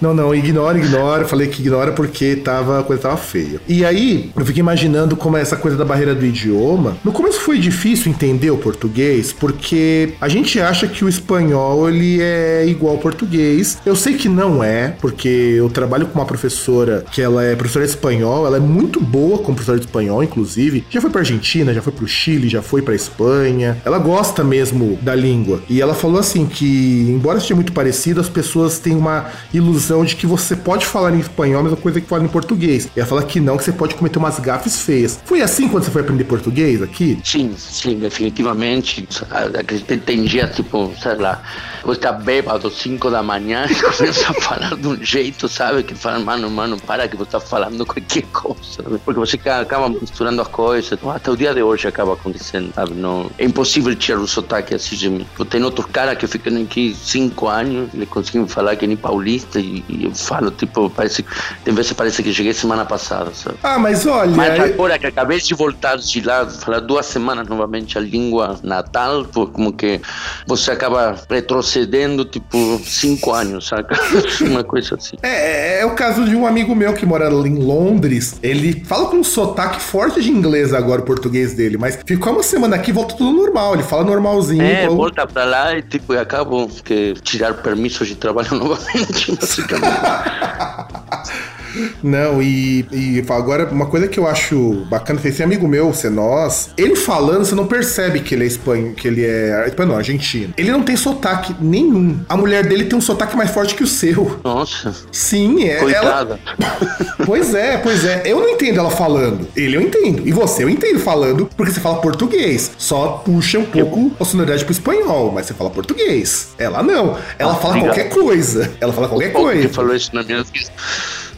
[0.00, 1.22] não, não, não, ignora, ignora.
[1.22, 3.60] Eu falei que ignora porque tava, a coisa tava feia.
[3.66, 6.96] E aí, eu fiquei imaginando como é essa coisa da barreira do idioma.
[7.04, 12.20] No começo foi difícil entender o português, porque a gente acha que o espanhol ele
[12.20, 13.78] é igual ao português.
[13.84, 17.84] Eu sei que não é, porque eu trabalho com uma professora que ela é professora
[17.84, 20.84] de espanhol, ela é muito boa como professora de espanhol, inclusive.
[20.90, 23.76] Já foi pra Argentina, já foi pro Chile, já foi pra Espanha.
[23.84, 25.62] Ela gosta mesmo da língua.
[25.68, 30.16] E ela falou assim que, embora seja muito parecido, as pessoas têm uma ilusão de
[30.16, 32.88] que você pode falar em espanhol a mesma coisa que fala em português.
[32.96, 35.18] E ela fala que não, que você pode cometer umas gafes feias.
[35.24, 37.18] Foi assim quando você foi aprender português aqui?
[37.24, 39.08] Sim, sim, definitivamente.
[39.30, 41.42] A gente entendia, tipo, sei lá,
[41.82, 45.82] você tá bêbado 5 da manhã e começa a falar de um jeito, sabe?
[45.82, 48.82] Que fala, mano, mano, para que você está falando qualquer coisa.
[49.04, 50.98] Porque você acaba misturando as coisas.
[51.14, 52.92] Até o dia de hoje acaba acontecendo, sabe?
[52.92, 55.26] Não, é impossível tirar o sotaque assim de mim.
[55.48, 59.82] Tem outros caras que ficam aqui cinco anos, eles conseguem falar que nem paulista e,
[59.88, 61.24] e, eu falo, tipo, parece
[61.64, 63.56] tem vezes parece que cheguei semana passada, sabe?
[63.62, 64.30] Ah, mas olha.
[64.30, 69.24] Mas agora que acabei de voltar de lá, falar duas semanas novamente a língua natal,
[69.52, 70.00] como que
[70.46, 73.96] você acaba retrocedendo, tipo, cinco anos, saca?
[74.42, 75.16] Uma coisa assim.
[75.22, 78.38] É, é, é o caso de um amigo meu que mora em Londres.
[78.42, 82.42] Ele fala com um sotaque forte de inglês agora, o português dele, mas ficou uma
[82.42, 83.74] semana aqui e volta tudo normal.
[83.74, 84.62] Ele fala normalzinho.
[84.62, 89.88] É, volta pra lá e tipo, acabam que tirar permissos de trabalho novamente, basicamente.
[92.02, 96.70] Não, e, e agora, uma coisa que eu acho bacana, esse amigo meu, ser nós,
[96.76, 100.54] ele falando, você não percebe que ele é espanhol, que ele é espanhol, argentino.
[100.56, 102.20] Ele não tem sotaque nenhum.
[102.28, 104.40] A mulher dele tem um sotaque mais forte que o seu.
[104.44, 104.94] Nossa.
[105.12, 105.76] Sim, é.
[105.76, 106.40] Coitada.
[106.46, 106.78] Ela...
[107.26, 108.22] pois é, pois é.
[108.24, 109.46] Eu não entendo ela falando.
[109.56, 110.26] Ele eu entendo.
[110.26, 112.72] E você eu entendo falando, porque você fala português.
[112.78, 116.54] Só puxa um pouco a sonoridade pro espanhol, mas você fala português.
[116.58, 117.16] Ela não.
[117.38, 117.94] Ela ah, fala obrigado.
[117.94, 118.70] qualquer coisa.
[118.80, 119.60] Ela fala qualquer coisa.
[119.60, 120.44] Ele falou isso na minha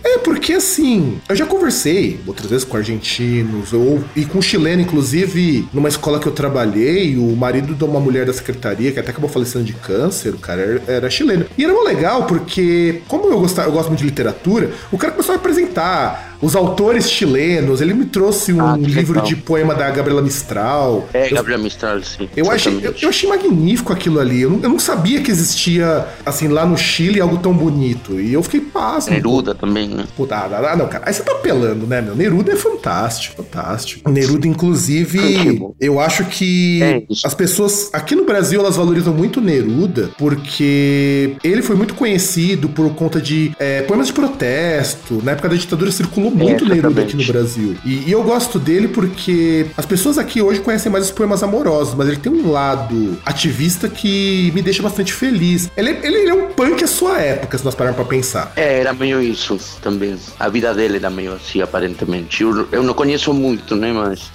[0.03, 5.69] é, porque assim, eu já conversei outras vezes com argentinos, ou, e com chileno, inclusive,
[5.73, 9.29] numa escola que eu trabalhei, o marido de uma mulher da secretaria, que até acabou
[9.29, 11.47] falecendo de câncer, o cara era, era chileno.
[11.57, 15.13] E era muito legal, porque, como eu, gostava, eu gosto muito de literatura, o cara
[15.13, 17.81] começou a apresentar os autores chilenos.
[17.81, 19.27] Ele me trouxe um ah, livro legal.
[19.27, 21.09] de poema da Gabriela Mistral.
[21.13, 22.29] É, eu, Gabriela Mistral, sim.
[22.37, 24.43] Eu achei, eu, eu, achei magnífico aquilo ali.
[24.43, 28.21] Eu não, eu não, sabia que existia, assim, lá no Chile algo tão bonito.
[28.21, 29.13] E eu fiquei pasmo.
[29.13, 30.05] Neruda também, né?
[30.17, 31.05] Puta, ah, não, cara.
[31.07, 32.15] Aí você tá apelando, né, meu?
[32.15, 34.11] Neruda é fantástico, fantástico.
[34.11, 40.11] Neruda, inclusive, eu acho que é as pessoas aqui no Brasil elas valorizam muito Neruda
[40.19, 45.21] porque ele foi muito conhecido por conta de é, poemas de protesto.
[45.23, 47.77] Na época da ditadura circulou muito é, Neruda aqui no Brasil.
[47.85, 51.95] E, e, eu gosto dele porque as pessoas aqui hoje conhecem mais os poemas amorosos,
[51.95, 55.71] mas ele tem um lado ativista que me deixa bastante feliz.
[55.77, 58.53] Ele, ele, ele é um punk à sua época, se nós pararmos pra pensar.
[58.57, 60.17] É, era meio isso também.
[60.39, 62.43] A vida dele era meio assim, aparentemente.
[62.43, 64.31] Eu, eu não conheço muito, né, mas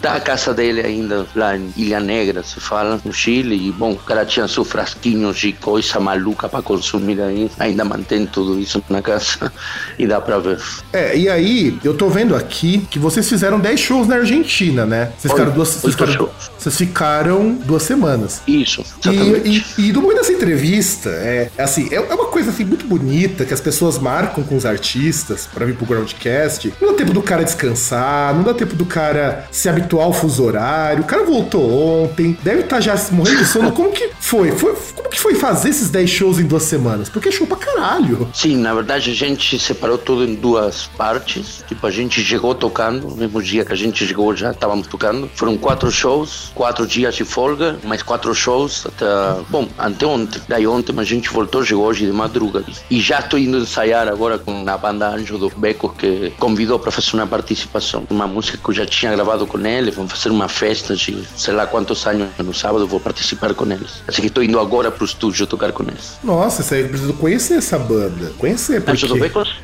[0.00, 3.68] da a casa dele ainda lá em Ilha Negra, se fala, no Chile.
[3.68, 7.50] E, bom, o cara tinha seus frasquinhos de coisa maluca para consumir aí.
[7.58, 9.52] Ainda mantém tudo isso na casa
[9.98, 10.58] e dá para ver.
[10.92, 15.12] É, e aí, eu tô vendo aqui que vocês fizeram 10 shows na Argentina, né?
[15.18, 18.42] Vocês ficaram duas, vocês ficaram, vocês ficaram duas semanas.
[18.46, 19.64] Isso, exatamente.
[19.78, 22.64] E, e, e do meio dessa entrevista, é, é assim, é, é uma coisa assim
[22.64, 26.72] muito bonita que as pessoas marcam com os artistas para vir pro Groundcast.
[26.80, 30.44] Não dá tempo do cara descansar, não dá tempo do cara se habituar atual fuso
[30.44, 31.02] horário.
[31.02, 33.72] O cara voltou ontem, deve estar tá já morrendo de sono.
[33.72, 34.52] Como que foi?
[34.52, 34.76] foi?
[34.94, 37.08] Como que foi fazer esses 10 shows em duas semanas?
[37.08, 38.28] Porque é show pra caralho.
[38.34, 41.64] Sim, na verdade a gente separou tudo em duas partes.
[41.66, 45.30] Tipo, a gente chegou tocando, no mesmo dia que a gente chegou já estávamos tocando.
[45.34, 49.06] Foram quatro shows, quatro dias de folga, mais quatro shows até,
[49.48, 50.42] bom, anteontem.
[50.46, 52.66] Daí ontem a gente voltou, chegou hoje de madrugada.
[52.90, 56.90] E já estou indo ensaiar agora com a banda Anjo do Beco, que convidou para
[56.90, 58.04] fazer uma participação.
[58.10, 61.54] Uma música que eu já tinha gravado com ele, vamos fazer uma festa de sei
[61.54, 64.02] lá quantos anos no sábado, vou participar com eles.
[64.06, 66.18] Assim que estou indo agora pro estúdio tocar com eles.
[66.22, 68.32] Nossa, você precisa conhecer essa banda.
[68.38, 69.06] Conhecer, porque...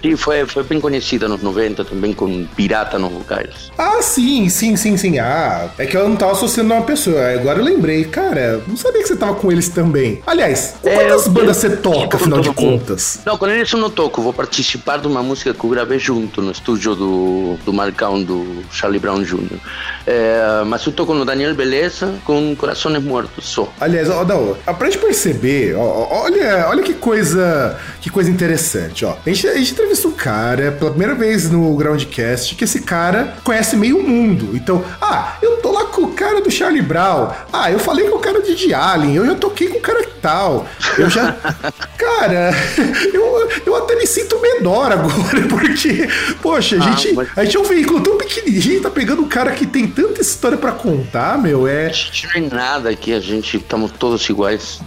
[0.03, 3.71] Sim, foi, foi bem conhecida nos 90 também, com Pirata nos vocais.
[3.77, 5.19] Ah, sim, sim, sim, sim.
[5.19, 7.33] Ah, é que eu não tava associando a uma pessoa.
[7.33, 8.05] Agora eu lembrei.
[8.05, 10.23] Cara, não sabia que você tava com eles também.
[10.27, 13.21] Aliás, com é, quantas bandas você toca, afinal de contas?
[13.25, 14.23] Não, com eles eu não toco.
[14.23, 18.65] Vou participar de uma música que eu gravei junto no estúdio do, do Marcão, do
[18.71, 19.59] Charlie Brown Jr.
[20.07, 23.73] É, mas eu toco no Daniel Beleza com Corações Mortos só.
[23.81, 29.17] Aliás, ó, não, pra gente perceber, ó, olha, olha que coisa que coisa interessante, ó.
[29.25, 33.35] A gente, a gente entrevistou um cara pela primeira vez no Groundcast que esse cara
[33.43, 34.51] conhece meio mundo.
[34.55, 37.31] Então, ah, eu tô lá com o cara do Charlie Brown.
[37.53, 39.17] Ah, eu falei com o cara de The Alien.
[39.17, 40.67] Eu já toquei com o cara tal.
[40.97, 41.37] Eu já.
[41.99, 42.51] cara,
[43.13, 46.09] eu, eu até me sinto menor agora, porque,
[46.41, 47.29] poxa, a, ah, gente, mas...
[47.37, 50.59] a gente é um veículo tão pequenininho, tá pegando um cara que tem tanta história
[50.59, 51.67] para contar, meu.
[51.67, 51.87] É.
[51.87, 54.81] A gente não é nada aqui, a gente estamos todos iguais.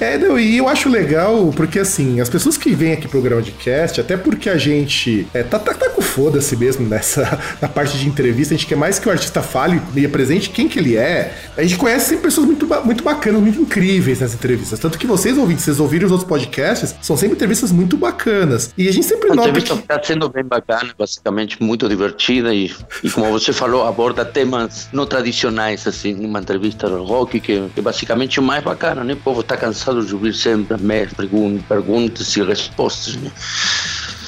[0.00, 3.42] É, não, e eu acho legal, porque assim, as pessoas que vêm aqui pro programa
[3.42, 7.68] de cast, até porque a gente é, tá, tá, tá com foda-se mesmo nessa na
[7.68, 10.78] parte de entrevista, a gente quer mais que o artista fale e apresente quem que
[10.78, 11.34] ele é.
[11.56, 14.78] A gente conhece sempre pessoas muito, muito bacanas, muito incríveis nas entrevistas.
[14.78, 18.72] Tanto que vocês ouvintes, vocês ouviram os outros podcasts, são sempre entrevistas muito bacanas.
[18.76, 19.48] E a gente sempre a nota.
[19.48, 19.82] A entrevista que...
[19.82, 22.70] está sendo bem bacana, basicamente muito divertida e,
[23.02, 27.80] e como você falou, aborda temas não tradicionais, assim, numa entrevista do rock, que, que
[27.80, 29.14] basicamente é o mais bacana, né?
[29.14, 31.28] O povo está cansado de ouvir sempre as mesmas
[31.66, 33.30] perguntas e respostas, né?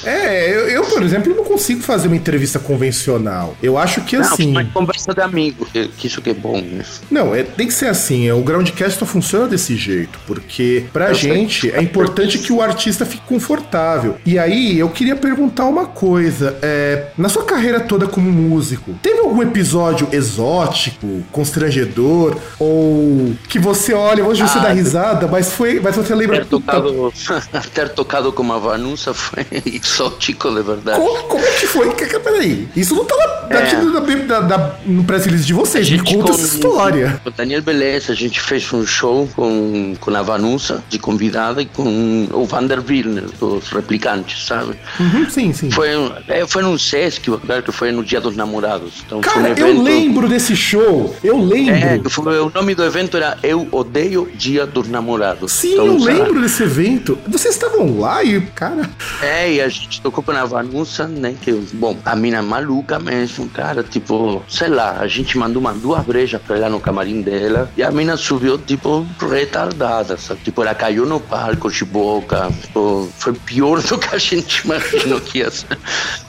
[0.06, 3.56] É, eu, eu, por exemplo, não consigo fazer uma entrevista convencional.
[3.62, 4.50] Eu acho que não, assim.
[4.50, 6.84] Uma conversa de amigo, que, que isso que é bom, né?
[7.10, 8.28] Não, é, tem que ser assim.
[8.28, 11.72] É, o Groundcast só funciona desse jeito, porque pra eu gente sei.
[11.72, 14.16] é importante que o artista fique confortável.
[14.24, 16.56] E aí, eu queria perguntar uma coisa.
[16.62, 23.94] É, na sua carreira toda como músico, teve algum episódio exótico, constrangedor, ou que você
[23.94, 25.80] olha, hoje você ah, dá risada, mas foi.
[25.80, 26.38] Mas você lembra.
[26.38, 27.12] Ter tocado,
[27.72, 30.98] ter tocado com uma vanusa foi isso exótico, de verdade.
[30.98, 31.94] Como, como é que foi?
[31.94, 34.16] Peraí, isso não tá na, é.
[34.26, 37.20] da, da, no press release de vocês, me conta com, essa história.
[37.22, 41.62] Com o Daniel Beleza, a gente fez um show com, com a Vanusa de convidada
[41.62, 44.74] e com o Vander Wilner, dos replicantes, sabe?
[44.98, 45.70] Uhum, sim, sim.
[45.70, 45.88] Foi,
[46.28, 49.02] é, foi no Sesc, que foi no Dia dos Namorados.
[49.06, 49.60] Então, Cara, um evento...
[49.60, 51.74] eu lembro desse show, eu lembro.
[51.74, 55.52] É, foi, o nome do evento era Eu Odeio Dia dos Namorados.
[55.52, 57.18] Sim, então, eu lembro desse evento.
[57.26, 58.88] Vocês estavam lá e, cara...
[59.22, 61.34] É, e a gente tocou com a Vanusa, né?
[61.40, 63.82] Que, bom, a mina maluca mesmo, cara.
[63.82, 67.82] Tipo, sei lá, a gente mandou uma, duas brejas pra ela no camarim dela e
[67.82, 70.40] a mina subiu, tipo, retardada, sabe?
[70.42, 72.50] Tipo, ela caiu no palco de boca.
[72.62, 75.78] Tipo, foi pior do que a gente imaginou que ia ser.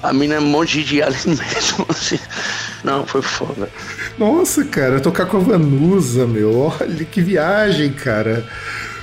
[0.01, 2.19] A mina é um monte de alien mesmo, assim.
[2.83, 3.69] Não, foi foda.
[4.17, 6.71] Nossa, cara, tocar com a Vanusa, meu.
[6.79, 8.45] Olha que viagem, cara.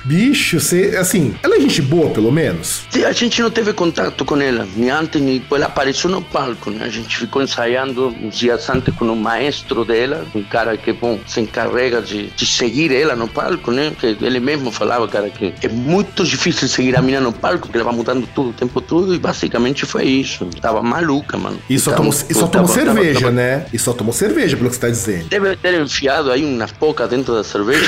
[0.03, 2.83] Bicho, você, assim, ela é gente boa, pelo menos?
[2.89, 5.61] Sim, a gente não teve contato com ela, nem antes, nem depois.
[5.61, 6.85] Ela apareceu no palco, né?
[6.85, 11.19] A gente ficou ensaiando uns dias antes com o maestro dela, um cara que, bom,
[11.25, 13.93] se encarrega de, de seguir ela no palco, né?
[13.97, 17.77] Que ele mesmo falava, cara, que é muito difícil seguir a mina no palco, porque
[17.77, 20.45] ela vai mudando tudo o tempo todo, e basicamente foi isso.
[20.61, 21.59] Tava maluca, mano.
[21.69, 23.65] E só tomou, e só tomou cerveja, tava, né?
[23.71, 25.27] E só tomou cerveja, pelo que você tá dizendo.
[25.29, 27.87] Deve ter enfiado aí umas poucas dentro da cerveja,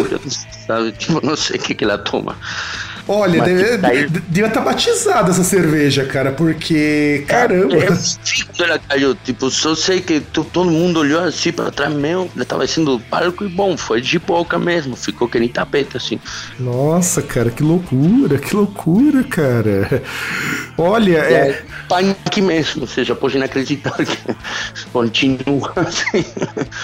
[0.66, 0.92] sabe?
[0.92, 2.36] Tipo, não não sei o que, que ela toma.
[3.06, 4.08] Olha, deve, daí...
[4.08, 7.22] devia estar tá batizada essa cerveja, cara, porque.
[7.28, 7.74] Caramba!
[7.74, 9.14] É, é ela caiu.
[9.14, 13.44] Tipo, só sei que todo mundo olhou assim pra trás meu, ela tava sendo palco
[13.44, 16.18] e bom, foi de boca mesmo, ficou que nem tapete assim.
[16.58, 20.02] Nossa, cara, que loucura, que loucura, cara.
[20.78, 21.32] Olha, é.
[21.32, 21.62] é
[21.94, 24.18] punk mesmo, ou seja, pode inacreditar que
[24.92, 26.24] continua assim.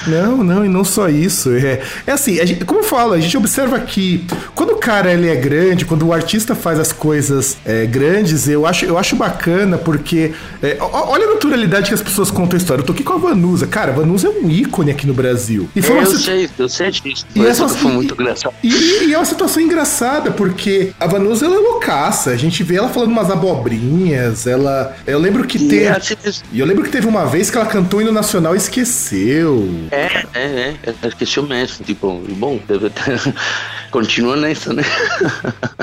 [0.07, 1.51] Não, não, e não só isso.
[1.51, 5.29] É, é assim, gente, como eu falo, a gente observa que quando o cara ele
[5.29, 9.79] é grande, quando o artista faz as coisas é, grandes, eu acho, eu acho bacana,
[9.79, 10.33] porque
[10.63, 12.83] é, olha a naturalidade que as pessoas contam a história.
[12.83, 13.67] Eu tô aqui com a Vanusa.
[13.67, 15.69] Cara, a Vanusa é um ícone aqui no Brasil.
[15.75, 17.27] E foi é, eu sei, eu sei disso.
[17.35, 18.55] E essa, foi muito engraçado.
[18.63, 22.31] E, e, é uma situação engraçada, porque a Vanusa ela é loucaça.
[22.31, 24.97] A gente vê ela falando umas abobrinhas, ela.
[25.07, 25.89] Eu lembro que E teve.
[25.89, 26.43] assim.
[26.53, 29.69] E eu lembro que teve uma vez que ela cantou hino nacional e esqueceu.
[29.91, 33.21] É, é, é, esqueceu mesmo, tipo, bom, deve ter...
[33.91, 34.85] continua nessa, né?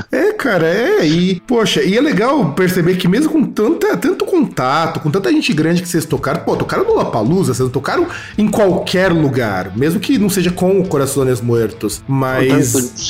[0.09, 1.05] É, cara, é.
[1.05, 5.51] E, poxa, e é legal perceber que mesmo com tanta, tanto contato, com tanta gente
[5.53, 8.07] grande que vocês tocaram, pô, tocaram no Lollapalooza, vocês tocaram
[8.37, 13.03] em qualquer lugar, mesmo que não seja com o Corações Muertos, mas...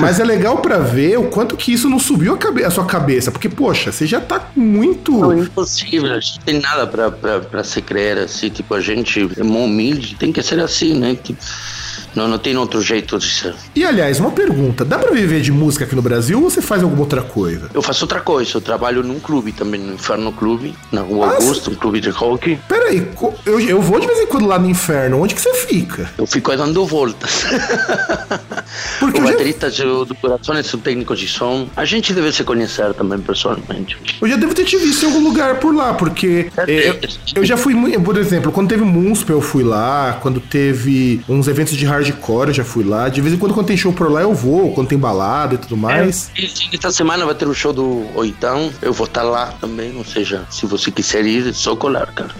[0.00, 2.86] Mas é legal pra ver o quanto que isso não subiu a, cabe- a sua
[2.86, 4.97] cabeça, porque, poxa, você já tá muito...
[5.08, 8.80] Não, é impossível, a gente tem nada pra, pra, pra se crer assim, tipo, a
[8.80, 11.16] gente é humilde, tem que ser assim, né?
[11.22, 11.40] Tipo,
[12.14, 13.54] não, não tem outro jeito de ser.
[13.74, 16.82] E, aliás, uma pergunta, dá pra viver de música aqui no Brasil ou você faz
[16.82, 17.70] alguma outra coisa?
[17.72, 21.34] Eu faço outra coisa, eu trabalho num clube também, no Inferno Clube, na Rua Ah,
[21.34, 22.58] Augusto, um clube de hockey.
[22.68, 23.08] Peraí,
[23.46, 26.10] eu, eu vou de vez em quando lá no inferno, onde que você fica?
[26.18, 27.44] Eu fico dando voltas.
[28.98, 31.68] Porque o eu já- baterista do, Coração é o técnico de som.
[31.76, 33.96] A gente deve se conhecer também pessoalmente.
[34.20, 36.98] Eu já devo ter te visto em algum lugar por lá, porque é, eu,
[37.36, 41.76] eu já fui, por exemplo, quando teve Munspa eu fui lá, quando teve uns eventos
[41.76, 44.22] de hardcore eu já fui lá, de vez em quando quando tem show por lá
[44.22, 46.30] eu vou, quando tem balada e tudo mais.
[46.36, 48.72] E esta semana vai ter o show do Oitão.
[48.80, 49.96] Eu vou estar lá também.
[49.96, 52.30] Ou seja, se você quiser ir, é só colar, cara.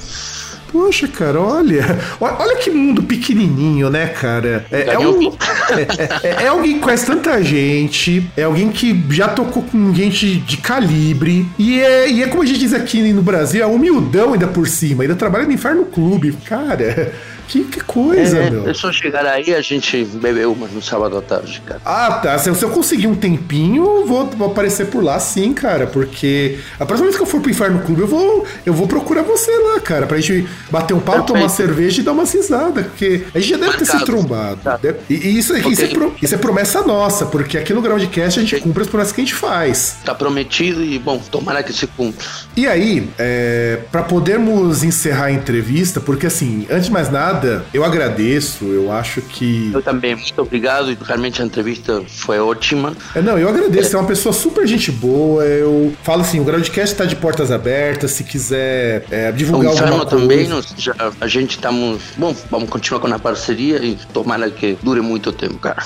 [0.71, 4.67] Poxa, cara, olha, olha que mundo pequenininho, né, cara?
[4.71, 9.29] É, é, um- é- é- é alguém que conhece tanta gente, é alguém que já
[9.29, 13.23] tocou com gente de calibre, e é, e é como a gente diz aqui no
[13.23, 17.13] Brasil, é humildão ainda por cima, ainda trabalha no Inferno Clube, cara.
[17.49, 18.69] Que, que coisa, É, meu.
[18.69, 21.81] é só chegar aí a gente bebeu uma no sábado à tarde, cara.
[21.85, 22.39] Ah, tá.
[22.39, 25.87] Se, se eu conseguir um tempinho, eu vou, vou aparecer por lá sim, cara.
[25.87, 29.23] Porque a próxima vez que eu for pro Inferno Clube, eu vou, eu vou procurar
[29.23, 30.07] você lá, cara.
[30.07, 32.83] Pra gente bater um papo, tomar cerveja e dar uma risada.
[32.83, 34.05] Porque a gente já deve ter se Marcado.
[34.13, 34.61] trombado.
[34.63, 34.77] Tá.
[34.77, 38.39] Deve- E, e isso, isso, é pro- isso é promessa nossa, porque aqui no Groundcast
[38.39, 39.97] a gente cumpre as promessas que a gente faz.
[40.05, 42.25] Tá prometido e, bom, tomara que se cumpra.
[42.55, 47.38] E aí, é, para podermos encerrar a entrevista, porque assim, antes de mais nada,
[47.73, 49.71] eu agradeço, eu acho que.
[49.73, 50.97] Eu também, muito obrigado.
[51.03, 52.95] Realmente a entrevista foi ótima.
[53.15, 55.45] É, não, eu agradeço, é uma pessoa super gente boa.
[55.45, 59.87] Eu falo assim, o Groundcast tá de portas abertas, se quiser é, O divulgar alguma
[59.89, 60.23] Inferno coisa.
[60.23, 62.03] também, nós já, a gente estamos.
[62.17, 65.83] Bom, vamos continuar com a parceria e tomara que dure muito tempo, cara.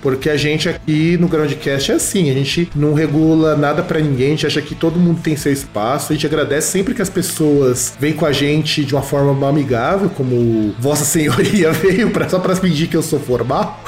[0.00, 4.28] Porque a gente aqui no Groundcast é assim, a gente não regula nada pra ninguém,
[4.28, 7.10] a gente acha que todo mundo tem seu espaço, a gente agradece sempre que as
[7.10, 12.38] pessoas vêm com a gente de uma forma amigável, como Vossa Senhoria veio pra, só
[12.38, 13.82] pra pedir que eu sou formal.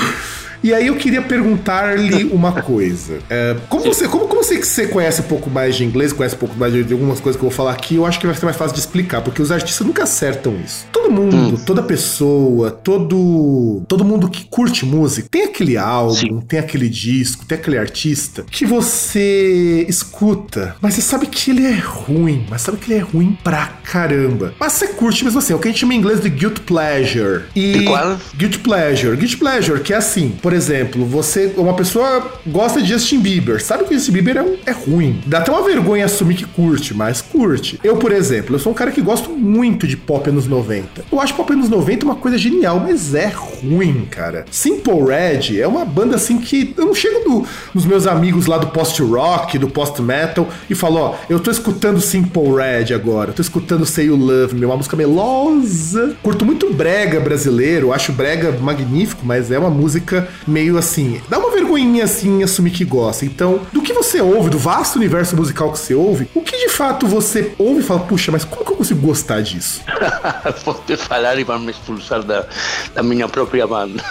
[0.62, 3.18] E aí eu queria perguntar-lhe uma coisa.
[3.28, 6.38] É, como você, como, como você, você conhece um pouco mais de inglês, conhece um
[6.38, 8.34] pouco mais de, de algumas coisas que eu vou falar aqui, eu acho que vai
[8.34, 10.86] ser mais fácil de explicar, porque os artistas nunca acertam isso.
[10.92, 16.40] Todo mundo, toda pessoa, todo todo mundo que curte música, tem aquele álbum, Sim.
[16.40, 21.78] tem aquele disco, tem aquele artista que você escuta, mas você sabe que ele é
[21.78, 24.54] ruim, mas sabe que ele é ruim pra caramba.
[24.58, 26.60] Mas você curte mesmo assim, é o que a gente chama em inglês de guilt
[26.60, 27.44] pleasure.
[27.54, 28.18] E De qual?
[28.36, 29.16] Guilty pleasure.
[29.16, 33.84] Guilty pleasure, que é assim, por exemplo, você, uma pessoa gosta de Justin Bieber, sabe
[33.84, 35.20] que Justin Bieber é, um- é ruim.
[35.26, 37.78] Dá até uma vergonha assumir que curte, mas curte.
[37.84, 41.04] Eu, por exemplo, eu sou um cara que gosto muito de pop anos 90.
[41.10, 44.44] Eu acho pop anos 90 uma coisa genial, mas é ruim, cara.
[44.50, 48.58] Simple Red é uma banda assim que eu não chego no- nos meus amigos lá
[48.58, 53.84] do post-rock, do post-metal e falo, ó, eu tô escutando Simple Red agora, tô escutando
[53.86, 56.16] Say You Love Me, uma música melosa.
[56.22, 61.50] Curto muito brega brasileiro, acho brega magnífico, mas é uma música meio assim, dá uma
[61.50, 63.24] vergonhinha assim assumir que gosta.
[63.24, 66.68] Então, do que você ouve, do vasto universo musical que você ouve, o que de
[66.68, 69.82] fato você ouve e fala, puxa, mas como que eu consigo gostar disso?
[70.64, 72.46] Vou te falar e vão me expulsar da,
[72.94, 74.02] da minha própria banda.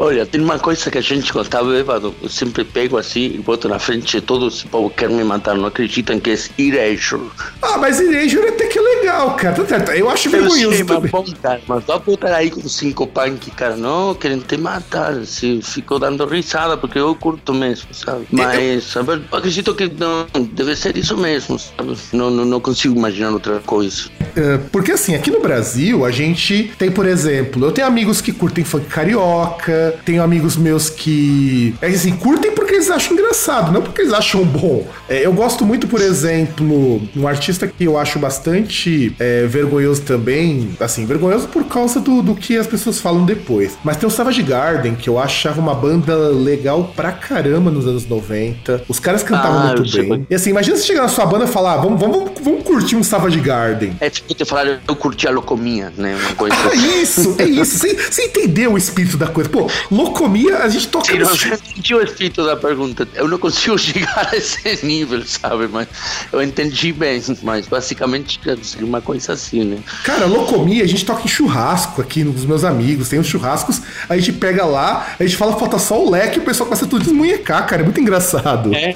[0.00, 3.38] Olha, tem uma coisa que a gente quando tá bêbado, eu sempre pego assim e
[3.38, 7.30] boto na frente de todos, esse povo quer me matar, não acreditam que é Erasure.
[7.60, 9.54] Ah, mas Erasure até que é legal, cara.
[9.54, 9.90] Tá certo.
[9.90, 11.10] Eu acho vergonhoso sei, mas também.
[11.10, 15.60] bom, cara, mas vai botar aí com cinco punk, cara, não, querem te matar, se
[15.60, 18.26] ficou dando risada, porque eu curto mesmo, sabe?
[18.30, 21.94] Mas, sabe, eu acredito que não, deve ser isso mesmo, sabe?
[22.14, 24.08] Não, não, não consigo imaginar outra coisa.
[24.36, 28.32] É, Porque assim, aqui no Brasil, a gente tem, por exemplo, eu tenho amigos que
[28.32, 33.82] curtem funk carioca, tenho amigos meus que, é assim, curtem porque eles acham engraçado, não
[33.82, 34.86] porque eles acham bom.
[35.08, 40.70] É, eu gosto muito, por exemplo, um artista que eu acho bastante é, vergonhoso também,
[40.80, 43.76] assim, vergonhoso por causa do, do que as pessoas falam depois.
[43.84, 48.06] Mas tem o Savage Garden, que eu achava uma banda legal pra caramba nos anos
[48.06, 48.84] 90.
[48.88, 50.26] Os caras cantavam Ah, muito sei bem.
[50.30, 52.96] E assim, imagina você chegar na sua banda e falar, ah, vamos, vamos, vamos curtir
[52.96, 53.96] um Savage Garden.
[54.00, 56.16] É tipo te falar, eu curti a locomia, né?
[56.26, 57.00] Uma coisa Ah, assim.
[57.02, 57.78] isso, é isso.
[57.80, 59.48] Você, você entendeu o espírito da coisa.
[59.48, 63.08] Pô, locomia, a gente toca Sim, no não, eu senti o espírito da pergunta.
[63.14, 65.68] Eu não consigo chegar a esse nível, sabe?
[65.68, 65.88] Mas
[66.32, 67.20] eu entendi bem.
[67.42, 69.78] Mas basicamente quer dizer uma coisa assim, né?
[70.04, 73.08] Cara, locomia, a gente toca em churrasco aqui nos meus amigos.
[73.08, 76.42] Tem os churrascos, a gente pega lá, a gente fala falta só o leque e
[76.42, 77.82] o pessoal começa tudo desmunhecar, cara.
[77.82, 78.72] É muito engraçado.
[78.74, 78.94] É.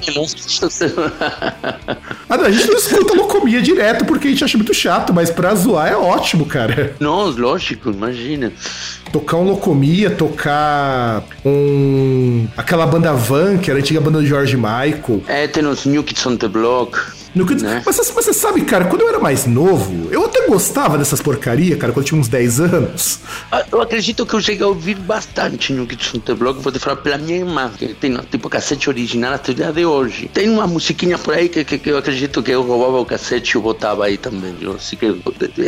[2.29, 5.29] Ah, não, a gente não escuta locomia direto porque a gente acha muito chato, mas
[5.29, 6.95] pra zoar é ótimo, cara.
[6.99, 8.51] Não, lógico, imagina.
[9.11, 12.47] Tocar um Locomia, tocar um.
[12.57, 15.21] aquela banda Van, que era a antiga banda do George Michael.
[15.27, 17.14] É, tem os New Kids on the Block.
[17.35, 17.81] No que- Né?
[17.85, 21.21] mas, você- mas você sabe, cara, quando eu era mais novo, eu até gostava dessas
[21.21, 23.19] porcaria, cara, quando eu tinha uns 10 anos.
[23.51, 25.85] Ah, Eu acredito que eu cheguei a ouvir bastante on
[26.19, 29.55] the Block, vou te falar pela minha irmã, que tem tipo cassete original até o
[29.55, 30.29] dia de hoje.
[30.33, 33.51] Tem uma musiquinha por aí que, que, que eu acredito que eu roubava o cassete
[33.51, 34.53] e eu botava aí também.
[34.57, 34.73] viu?
[34.73, 35.13] Assim que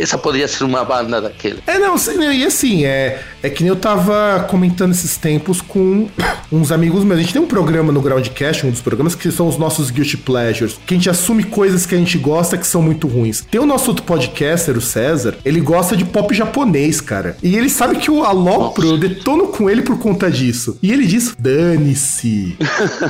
[0.00, 1.58] essa poderia ser uma banda daquela.
[1.66, 1.96] É, não,
[2.32, 6.08] e assim, é, é que nem eu tava comentando esses tempos com
[6.50, 7.18] uns amigos meus.
[7.18, 10.16] A gente tem um programa no Groundcast, um dos programas, que são os nossos Guilty
[10.18, 13.40] Pleasures, que a gente assume coisas que a gente gosta que são muito ruins.
[13.50, 17.36] Tem o nosso outro podcaster, o César, ele gosta de pop japonês, cara.
[17.42, 20.78] E ele sabe que eu alopro, eu detono com ele por conta disso.
[20.80, 22.56] E ele diz, dane-se.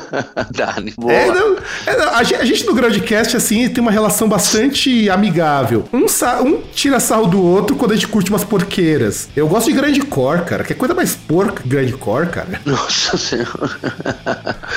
[0.50, 1.12] Dani, boa.
[1.12, 5.10] É, não, é, não, a, gente, a gente no Groundcast, assim, tem uma relação bastante
[5.10, 5.84] amigável.
[5.92, 6.06] Um,
[6.42, 9.28] um tira sarro do outro quando a gente curte umas porqueiras.
[9.36, 10.64] Eu gosto de grande cor, cara.
[10.64, 12.58] Que coisa mais porca grande cor, cara.
[12.64, 13.78] Nossa senhora.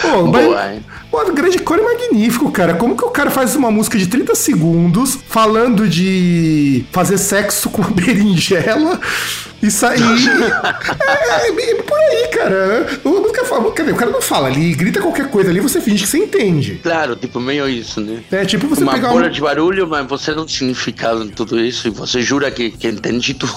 [0.01, 0.85] Pô, Boa, mas, hein?
[1.09, 2.73] pô, grande cor é magnífico, cara.
[2.73, 7.81] Como que o cara faz uma música de 30 segundos falando de fazer sexo com
[7.81, 8.99] uma berinjela
[9.61, 10.01] e sair.
[10.01, 12.99] é, é, bem por aí, cara.
[13.05, 15.79] A música fala, quer dizer, o cara não fala ali, grita qualquer coisa ali, você
[15.79, 16.79] finge que você entende.
[16.81, 18.23] Claro, tipo meio isso, né?
[18.31, 19.29] É tipo você uma pegar bola um...
[19.29, 23.33] de barulho, mas você não significado em tudo isso e você jura que, que entende
[23.35, 23.51] tudo.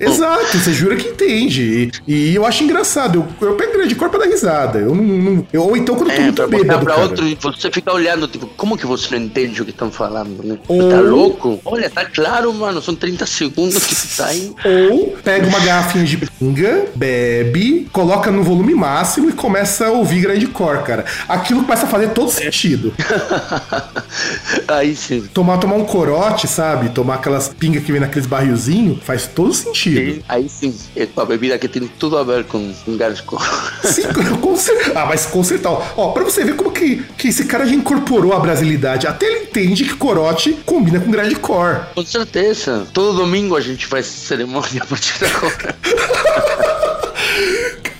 [0.00, 1.92] Exato, você jura que entende.
[2.06, 3.24] E, e eu acho engraçado.
[3.40, 4.78] Eu, eu pego grande cor pra dar risada.
[4.80, 5.04] Eu não.
[5.04, 6.84] não- eu- ou então quando eu tô É, muito bêbado.
[6.84, 7.06] pra cara.
[7.06, 10.58] outro você fica olhando, tipo, como que você entende o que estão falando, né?
[10.68, 11.60] Ou- Tá louco?
[11.64, 14.52] Olha, tá claro, mano, são 30 segundos que tu tá aí.
[14.90, 20.20] Ou pega uma garrafinha de pinga, bebe, coloca no volume máximo e começa a ouvir
[20.20, 21.04] grande cor, cara.
[21.28, 22.92] Aquilo começa a fazer todo sentido.
[24.68, 25.22] aí sim.
[25.32, 26.90] Tomar, tomar um corote, sabe?
[26.90, 30.22] Tomar aquelas pingas que vem naqueles barrilzinhos, faz todo sentido.
[30.28, 33.38] Aí sim, é com a bebida que tem tudo a ver com, com Garsco.
[33.84, 34.02] Sim,
[34.40, 35.68] com cer- Ah, mas com certeza.
[35.96, 39.06] Ó, pra você ver como que, que esse cara já incorporou a brasilidade.
[39.08, 41.86] Até ele entende que corote combina com grande cor.
[41.94, 42.86] Com certeza.
[42.92, 45.76] Todo domingo a gente faz cerimônia a partir de agora.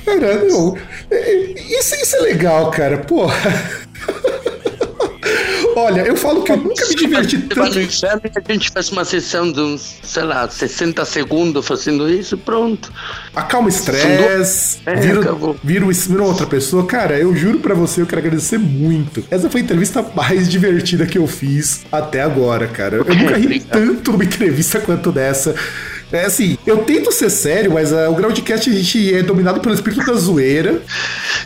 [0.04, 0.76] Cara, não.
[1.10, 1.32] é-
[1.78, 2.98] Isso, isso é legal, cara.
[2.98, 3.26] Pô.
[5.78, 7.78] Olha, eu falo que eu nunca me diverti no tanto.
[7.80, 12.38] inferno a gente faz uma sessão de uns, sei lá, 60 segundos fazendo isso e
[12.38, 12.92] pronto.
[13.34, 15.20] Acalma o estresse, É, vira,
[15.62, 16.84] vira, o- vira outra pessoa.
[16.86, 19.24] Cara, eu juro pra você, eu quero agradecer muito.
[19.30, 22.96] Essa foi a entrevista mais divertida que eu fiz até agora, cara.
[22.96, 25.54] Eu nunca ri tanto numa entrevista quanto dessa.
[26.10, 29.74] É assim, eu tento ser sério, mas ah, o Groundcast a gente é dominado pelo
[29.74, 30.80] espírito da zoeira.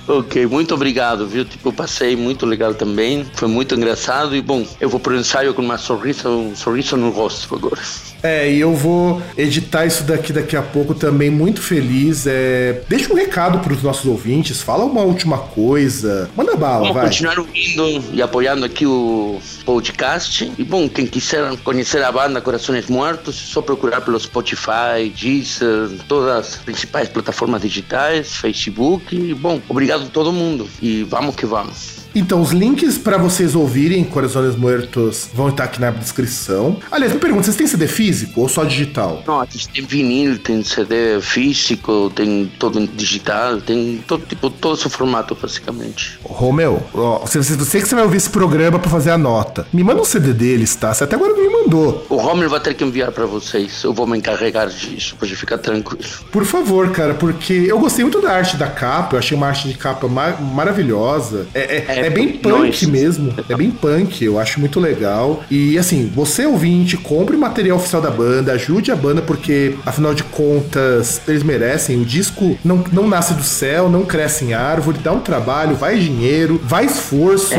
[0.06, 1.44] Ok, muito obrigado, viu?
[1.44, 3.26] Tipo, passei muito legal também.
[3.34, 7.10] Foi muito engraçado e bom, eu vou pro ensaio com uma sorriso, um sorriso no
[7.10, 7.80] rosto agora.
[8.22, 12.26] É, e eu vou editar isso daqui daqui a pouco também, muito feliz.
[12.26, 16.30] É, deixa um recado pros nossos ouvintes, fala uma última coisa.
[16.36, 17.04] Manda bala, Vamos vai.
[17.04, 20.52] continuar ouvindo e apoiando aqui o podcast.
[20.56, 25.90] E bom, quem quiser conhecer a banda Corações Mortos, é só procurar pelo Spotify, Deezer,
[26.06, 29.14] todas as principais plataformas digitais, Facebook.
[29.14, 32.01] E bom, obrigado a todo mundo e vamos que vamos.
[32.14, 36.76] Então, os links pra vocês ouvirem Corações Muertos vão estar aqui na descrição.
[36.90, 39.22] Aliás, me pergunta, vocês têm CD físico ou só digital?
[39.26, 45.34] Não, tem vinil, tem CD físico, tem todo digital, tem todo tipo, todo esse formato
[45.40, 46.18] basicamente.
[46.22, 49.66] Romeu, ó, você, você, você que você vai ouvir esse programa pra fazer a nota.
[49.72, 50.92] Me manda um CD deles, tá?
[50.92, 52.06] Você até agora não me mandou.
[52.10, 55.58] O Rommel vai ter que enviar para vocês, eu vou me encarregar disso, pode ficar
[55.58, 56.04] tranquilo.
[56.30, 59.68] Por favor, cara, porque eu gostei muito da arte da capa, eu achei uma arte
[59.68, 61.46] de capa ma- maravilhosa.
[61.54, 65.42] É, é, É, é bem punk mesmo, é bem punk, eu acho muito legal.
[65.50, 70.22] E assim, você ouvinte, compre material oficial da banda, ajude a banda, porque afinal de
[70.24, 72.00] contas, eles merecem.
[72.00, 75.98] O disco não, não nasce do céu, não cresce em árvore, dá um trabalho, vai
[75.98, 77.56] dinheiro, vai esforço, É.